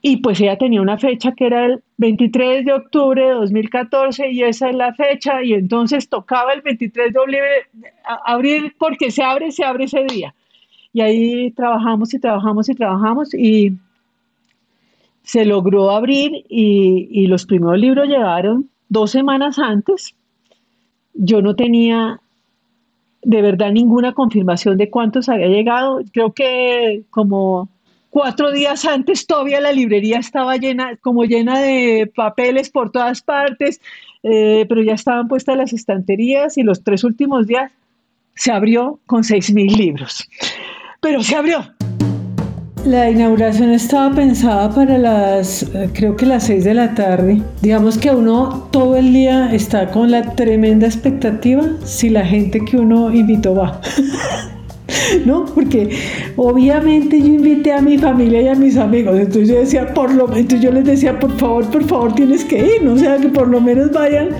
Y 0.07 0.19
pues 0.19 0.38
ella 0.38 0.59
tenía 0.59 0.83
una 0.83 0.99
fecha 0.99 1.33
que 1.33 1.47
era 1.47 1.64
el 1.64 1.83
23 1.97 2.67
de 2.67 2.75
octubre 2.75 3.25
de 3.25 3.33
2014 3.33 4.33
y 4.33 4.43
esa 4.43 4.69
es 4.69 4.77
la 4.77 4.93
fecha 4.93 5.43
y 5.43 5.55
entonces 5.55 6.11
tocaba 6.11 6.53
el 6.53 6.61
23 6.61 7.11
de 7.11 7.21
abril 8.27 8.75
porque 8.79 9.11
se 9.11 9.23
abre, 9.23 9.51
se 9.51 9.64
abre 9.64 9.85
ese 9.85 10.05
día. 10.05 10.35
Y 10.93 11.01
ahí 11.01 11.51
trabajamos 11.53 12.12
y 12.12 12.19
trabajamos 12.19 12.69
y 12.69 12.75
trabajamos 12.75 13.33
y 13.33 13.79
se 15.23 15.47
logró 15.47 15.90
abrir 15.90 16.33
y, 16.51 17.09
y 17.11 17.27
los 17.27 17.47
primeros 17.47 17.79
libros 17.79 18.07
llegaron 18.07 18.69
dos 18.90 19.11
semanas 19.11 19.59
antes. 19.59 20.14
Yo 21.14 21.40
no 21.40 21.57
tenía 21.57 22.21
de 23.23 23.40
verdad 23.40 23.73
ninguna 23.73 24.12
confirmación 24.12 24.77
de 24.77 24.90
cuántos 24.90 25.31
había 25.31 25.49
llegado. 25.49 26.03
Creo 26.12 26.35
que 26.35 27.05
como 27.09 27.71
Cuatro 28.14 28.53
días 28.53 28.85
antes 28.85 29.27
todavía 29.27 29.61
la 29.61 29.72
librería 29.72 30.20
estaba 30.20 30.57
llena, 30.57 30.96
como 31.00 31.24
llena 31.24 31.59
de 31.59 32.09
papeles 32.14 32.70
por 32.70 32.92
todas 32.92 33.22
partes, 33.22 33.81
eh, 34.22 34.66
pero 34.68 34.85
ya 34.85 34.92
estaban 34.92 35.27
puestas 35.27 35.57
las 35.57 35.72
estanterías 35.72 36.57
y 36.57 36.62
los 36.62 36.85
tres 36.85 37.03
últimos 37.03 37.48
días 37.48 37.72
se 38.37 38.53
abrió 38.53 39.00
con 39.07 39.24
seis 39.24 39.53
mil 39.53 39.66
libros. 39.77 40.29
Pero 41.00 41.24
se 41.24 41.35
abrió. 41.35 41.74
La 42.87 43.11
inauguración 43.11 43.70
estaba 43.70 44.14
pensada 44.14 44.72
para 44.72 44.96
las, 44.96 45.64
eh, 45.74 45.90
creo 45.92 46.14
que 46.14 46.27
las 46.27 46.46
seis 46.46 46.62
de 46.62 46.74
la 46.74 46.94
tarde. 46.94 47.42
Digamos 47.62 47.98
que 47.98 48.12
uno 48.12 48.68
todo 48.70 48.96
el 48.96 49.12
día 49.12 49.53
está 49.53 49.90
con 49.90 50.12
la 50.12 50.37
tremenda 50.37 50.87
expectativa 50.87 51.64
si 51.85 52.11
la 52.11 52.24
gente 52.24 52.64
que 52.64 52.77
uno 52.77 53.12
invitó 53.12 53.57
va. 53.57 53.81
¿no? 55.24 55.44
Porque 55.46 55.90
obviamente 56.37 57.20
yo 57.20 57.26
invité 57.26 57.72
a 57.72 57.80
mi 57.80 57.98
familia 57.98 58.42
y 58.42 58.48
a 58.48 58.54
mis 58.54 58.76
amigos, 58.76 59.18
entonces 59.18 59.48
yo 59.48 59.57
decía, 59.57 59.94
por 59.94 60.12
lo 60.12 60.24
entonces 60.26 60.61
yo 60.61 60.70
les 60.72 60.85
decía, 60.85 61.18
por 61.18 61.37
favor, 61.37 61.64
por 61.70 61.85
favor, 61.85 62.14
tienes 62.14 62.44
que 62.44 62.59
ir, 62.59 62.83
¿no? 62.83 62.94
o 62.94 62.98
sea, 62.98 63.16
que 63.18 63.28
por 63.28 63.48
lo 63.48 63.61
menos 63.61 63.92
vayan 63.92 64.30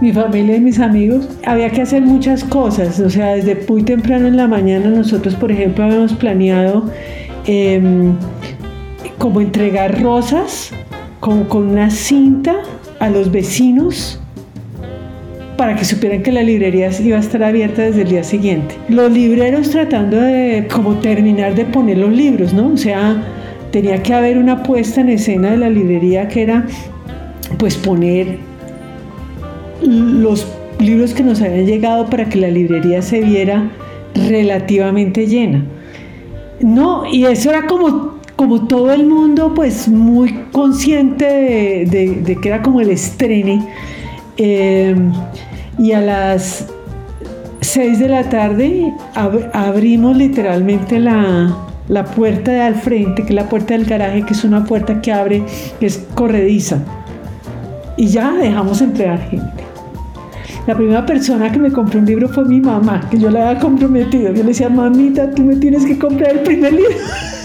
mi 0.00 0.12
familia 0.12 0.56
y 0.56 0.60
mis 0.60 0.78
amigos. 0.78 1.28
Había 1.44 1.70
que 1.70 1.82
hacer 1.82 2.02
muchas 2.02 2.42
cosas, 2.44 2.98
o 3.00 3.10
sea, 3.10 3.34
desde 3.34 3.58
muy 3.68 3.82
temprano 3.82 4.28
en 4.28 4.36
la 4.36 4.48
mañana 4.48 4.90
nosotros, 4.90 5.34
por 5.34 5.52
ejemplo, 5.52 5.84
habíamos 5.84 6.14
planeado 6.14 6.90
em, 7.46 8.14
como 9.18 9.40
entregar 9.40 10.02
rosas, 10.02 10.72
con 11.20 11.46
una 11.52 11.90
cinta 11.90 12.56
a 12.98 13.10
los 13.10 13.30
vecinos 13.30 14.19
para 15.60 15.76
que 15.76 15.84
supieran 15.84 16.22
que 16.22 16.32
la 16.32 16.42
librería 16.42 16.88
iba 17.04 17.18
a 17.18 17.20
estar 17.20 17.42
abierta 17.42 17.82
desde 17.82 18.00
el 18.00 18.08
día 18.08 18.24
siguiente. 18.24 18.76
Los 18.88 19.12
libreros 19.12 19.68
tratando 19.68 20.16
de 20.16 20.66
como 20.72 20.94
terminar 21.00 21.54
de 21.54 21.66
poner 21.66 21.98
los 21.98 22.10
libros, 22.10 22.54
¿no? 22.54 22.68
O 22.68 22.78
sea, 22.78 23.22
tenía 23.70 24.02
que 24.02 24.14
haber 24.14 24.38
una 24.38 24.62
puesta 24.62 25.02
en 25.02 25.10
escena 25.10 25.50
de 25.50 25.58
la 25.58 25.68
librería 25.68 26.28
que 26.28 26.44
era 26.44 26.66
pues 27.58 27.76
poner 27.76 28.38
los 29.82 30.46
libros 30.78 31.12
que 31.12 31.22
nos 31.22 31.42
habían 31.42 31.66
llegado 31.66 32.06
para 32.08 32.26
que 32.26 32.38
la 32.38 32.48
librería 32.48 33.02
se 33.02 33.20
viera 33.20 33.70
relativamente 34.14 35.26
llena. 35.26 35.62
No, 36.60 37.04
y 37.04 37.26
eso 37.26 37.50
era 37.50 37.66
como, 37.66 38.14
como 38.34 38.66
todo 38.66 38.94
el 38.94 39.06
mundo, 39.06 39.52
pues 39.54 39.88
muy 39.88 40.32
consciente 40.52 41.84
de, 41.84 42.38
que 42.40 42.48
era 42.48 42.62
como 42.62 42.80
el 42.80 42.88
estrene. 42.88 43.62
Eh, 44.38 44.96
y 45.80 45.92
a 45.92 46.00
las 46.02 46.66
6 47.62 47.98
de 48.00 48.08
la 48.08 48.28
tarde 48.28 48.92
abrimos 49.54 50.14
literalmente 50.14 51.00
la, 51.00 51.56
la 51.88 52.04
puerta 52.04 52.52
de 52.52 52.60
al 52.60 52.74
frente, 52.74 53.22
que 53.22 53.30
es 53.30 53.34
la 53.34 53.48
puerta 53.48 53.72
del 53.72 53.86
garaje, 53.86 54.22
que 54.22 54.34
es 54.34 54.44
una 54.44 54.62
puerta 54.62 55.00
que 55.00 55.10
abre, 55.10 55.42
que 55.80 55.86
es 55.86 56.06
corrediza. 56.14 56.80
Y 57.96 58.08
ya 58.08 58.32
dejamos 58.32 58.82
entrar 58.82 59.20
gente. 59.30 59.64
La 60.66 60.74
primera 60.74 61.06
persona 61.06 61.50
que 61.50 61.58
me 61.58 61.72
compró 61.72 61.98
un 61.98 62.04
libro 62.04 62.28
fue 62.28 62.44
mi 62.44 62.60
mamá, 62.60 63.08
que 63.10 63.18
yo 63.18 63.30
la 63.30 63.48
había 63.48 63.60
comprometido. 63.60 64.34
Yo 64.34 64.42
le 64.42 64.50
decía, 64.50 64.68
mamita, 64.68 65.30
tú 65.30 65.42
me 65.44 65.56
tienes 65.56 65.86
que 65.86 65.98
comprar 65.98 66.32
el 66.32 66.40
primer 66.40 66.74
libro. 66.74 66.94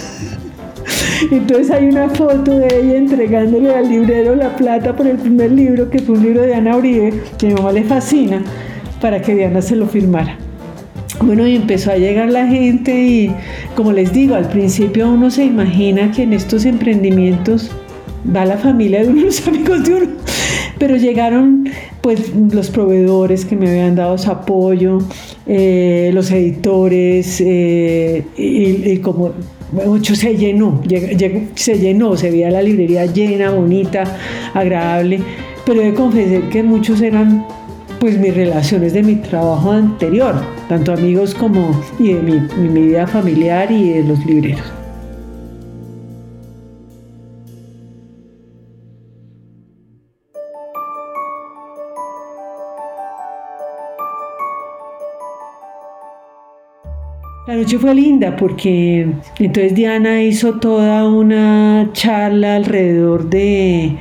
Entonces 1.31 1.71
hay 1.71 1.85
una 1.85 2.09
foto 2.09 2.57
de 2.57 2.67
ella 2.67 2.97
entregándole 2.97 3.73
al 3.73 3.89
librero 3.89 4.35
la 4.35 4.55
plata 4.55 4.95
por 4.95 5.07
el 5.07 5.17
primer 5.17 5.51
libro, 5.51 5.89
que 5.89 5.99
fue 5.99 6.15
un 6.15 6.23
libro 6.23 6.41
de 6.41 6.55
Ana 6.55 6.77
Uribe, 6.77 7.13
que 7.37 7.47
a 7.47 7.49
mi 7.49 7.55
mamá 7.55 7.71
le 7.71 7.83
fascina, 7.83 8.43
para 9.01 9.21
que 9.21 9.35
Diana 9.35 9.61
se 9.61 9.75
lo 9.75 9.87
firmara. 9.87 10.37
Bueno, 11.21 11.47
y 11.47 11.55
empezó 11.55 11.91
a 11.91 11.97
llegar 11.97 12.29
la 12.29 12.47
gente 12.47 12.93
y 12.93 13.31
como 13.75 13.91
les 13.91 14.11
digo, 14.11 14.35
al 14.35 14.49
principio 14.49 15.09
uno 15.09 15.31
se 15.31 15.45
imagina 15.45 16.11
que 16.11 16.23
en 16.23 16.33
estos 16.33 16.65
emprendimientos 16.65 17.71
va 18.35 18.45
la 18.45 18.57
familia 18.57 19.01
de 19.01 19.07
uno, 19.07 19.21
los 19.25 19.47
amigos 19.47 19.83
de 19.85 19.93
uno, 19.95 20.07
pero 20.77 20.97
llegaron 20.97 21.69
pues 22.01 22.31
los 22.35 22.69
proveedores 22.69 23.45
que 23.45 23.55
me 23.55 23.69
habían 23.69 23.95
dado 23.95 24.17
su 24.17 24.29
apoyo, 24.29 24.99
eh, 25.47 26.11
los 26.13 26.29
editores, 26.31 27.41
eh, 27.41 28.23
y, 28.37 28.97
como 28.97 29.31
mucho 29.71 30.15
se 30.15 30.35
llenó, 30.37 30.81
se 31.55 31.79
llenó, 31.79 32.15
se 32.15 32.31
veía 32.31 32.51
la 32.51 32.61
librería 32.61 33.05
llena, 33.05 33.51
bonita, 33.51 34.03
agradable, 34.53 35.19
pero 35.65 35.81
he 35.81 35.85
de 35.85 35.93
confesar 35.93 36.49
que 36.49 36.63
muchos 36.63 37.01
eran 37.01 37.45
pues 37.99 38.19
mis 38.19 38.35
relaciones 38.35 38.93
de 38.93 39.03
mi 39.03 39.15
trabajo 39.15 39.71
anterior, 39.71 40.35
tanto 40.69 40.93
amigos 40.93 41.33
como 41.33 41.81
y 41.97 42.13
de 42.13 42.21
mi, 42.21 42.69
mi 42.69 42.87
vida 42.87 43.07
familiar 43.07 43.71
y 43.71 43.89
de 43.89 44.03
los 44.03 44.23
libreros. 44.25 44.74
La 57.47 57.55
noche 57.55 57.77
fue 57.77 57.93
linda 57.93 58.35
porque 58.35 59.07
entonces 59.37 59.75
Diana 59.75 60.23
hizo 60.23 60.55
toda 60.55 61.07
una 61.07 61.91
charla 61.93 62.55
alrededor 62.55 63.29
de 63.29 63.95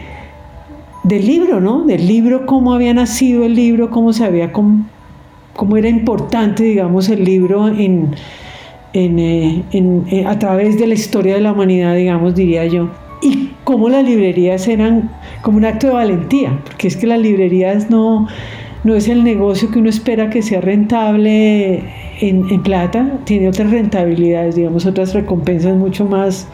del 1.03 1.27
libro, 1.27 1.61
¿no? 1.61 1.85
Del 1.85 2.09
libro, 2.09 2.47
cómo 2.47 2.73
había 2.73 2.95
nacido 2.95 3.45
el 3.45 3.55
libro, 3.55 3.91
cómo 3.91 4.15
se 4.15 4.25
había, 4.25 4.51
cómo, 4.51 4.87
era 5.77 5.91
importante, 5.91 6.63
digamos, 6.63 7.11
el 7.11 7.23
libro 7.23 7.69
en, 7.69 8.15
eh, 8.95 9.63
eh, 9.73 10.25
a 10.27 10.39
través 10.39 10.79
de 10.79 10.87
la 10.87 10.95
historia 10.95 11.35
de 11.35 11.43
la 11.43 11.53
humanidad, 11.53 11.95
digamos, 11.95 12.35
diría 12.35 12.65
yo. 12.65 12.89
Y 13.21 13.51
cómo 13.65 13.91
las 13.91 14.05
librerías 14.05 14.67
eran 14.69 15.11
como 15.43 15.59
un 15.59 15.67
acto 15.67 15.89
de 15.89 15.93
valentía, 15.93 16.61
porque 16.65 16.89
es 16.89 16.97
que 16.97 17.07
las 17.07 17.21
librerías 17.21 17.91
no, 17.91 18.27
no 18.85 18.95
es 18.95 19.07
el 19.09 19.23
negocio 19.23 19.71
que 19.71 19.81
uno 19.81 19.91
espera 19.91 20.31
que 20.31 20.41
sea 20.41 20.63
rentable 20.63 21.83
en, 22.21 22.49
en 22.51 22.63
plata, 22.63 23.19
tiene 23.25 23.49
otras 23.49 23.71
rentabilidades, 23.71 24.57
digamos, 24.57 24.87
otras 24.87 25.15
recompensas 25.15 25.77
mucho 25.77 26.05
más 26.05 26.49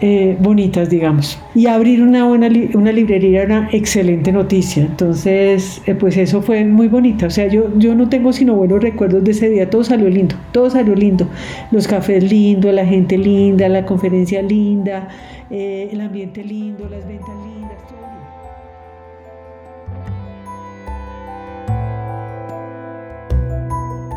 eh, 0.00 0.36
bonitas, 0.38 0.90
digamos. 0.90 1.38
Y 1.54 1.66
abrir 1.66 2.02
una 2.02 2.26
buena 2.26 2.48
una 2.74 2.92
librería 2.92 3.42
era 3.42 3.60
una 3.60 3.68
excelente 3.72 4.32
noticia. 4.32 4.82
Entonces, 4.82 5.80
eh, 5.86 5.94
pues 5.94 6.16
eso 6.16 6.42
fue 6.42 6.64
muy 6.64 6.88
bonita. 6.88 7.26
O 7.26 7.30
sea, 7.30 7.46
yo, 7.46 7.70
yo 7.78 7.94
no 7.94 8.08
tengo 8.08 8.32
sino 8.32 8.54
buenos 8.54 8.82
recuerdos 8.82 9.24
de 9.24 9.30
ese 9.30 9.48
día. 9.48 9.70
Todo 9.70 9.82
salió 9.82 10.10
lindo, 10.10 10.36
todo 10.52 10.68
salió 10.68 10.94
lindo. 10.94 11.26
Los 11.70 11.86
cafés 11.88 12.22
lindos, 12.22 12.74
la 12.74 12.84
gente 12.84 13.16
linda, 13.16 13.68
la 13.68 13.86
conferencia 13.86 14.42
linda, 14.42 15.08
eh, 15.50 15.88
el 15.90 16.00
ambiente 16.00 16.44
lindo, 16.44 16.88
las 16.88 17.06
ventas 17.06 17.34
lindas. 17.46 18.03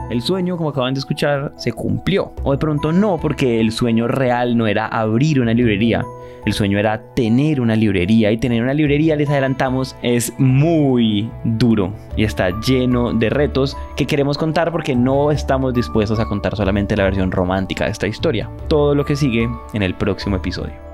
El 0.09 0.21
sueño, 0.21 0.55
como 0.55 0.69
acaban 0.69 0.93
de 0.93 0.99
escuchar, 0.99 1.51
se 1.57 1.73
cumplió. 1.73 2.31
O 2.43 2.51
de 2.51 2.57
pronto 2.57 2.91
no, 2.91 3.17
porque 3.17 3.59
el 3.59 3.71
sueño 3.71 4.07
real 4.07 4.57
no 4.57 4.67
era 4.67 4.87
abrir 4.87 5.41
una 5.41 5.53
librería. 5.53 6.05
El 6.45 6.53
sueño 6.53 6.79
era 6.79 7.13
tener 7.13 7.59
una 7.59 7.75
librería. 7.75 8.31
Y 8.31 8.37
tener 8.37 8.63
una 8.63 8.73
librería, 8.73 9.17
les 9.17 9.29
adelantamos, 9.29 9.97
es 10.01 10.33
muy 10.37 11.29
duro. 11.43 11.93
Y 12.15 12.23
está 12.23 12.57
lleno 12.61 13.13
de 13.13 13.29
retos 13.29 13.75
que 13.97 14.05
queremos 14.05 14.37
contar 14.37 14.71
porque 14.71 14.95
no 14.95 15.31
estamos 15.31 15.73
dispuestos 15.73 16.19
a 16.19 16.25
contar 16.25 16.55
solamente 16.55 16.95
la 16.95 17.03
versión 17.03 17.31
romántica 17.31 17.85
de 17.85 17.91
esta 17.91 18.07
historia. 18.07 18.49
Todo 18.69 18.95
lo 18.95 19.03
que 19.03 19.17
sigue 19.17 19.49
en 19.73 19.83
el 19.83 19.93
próximo 19.93 20.37
episodio. 20.37 20.86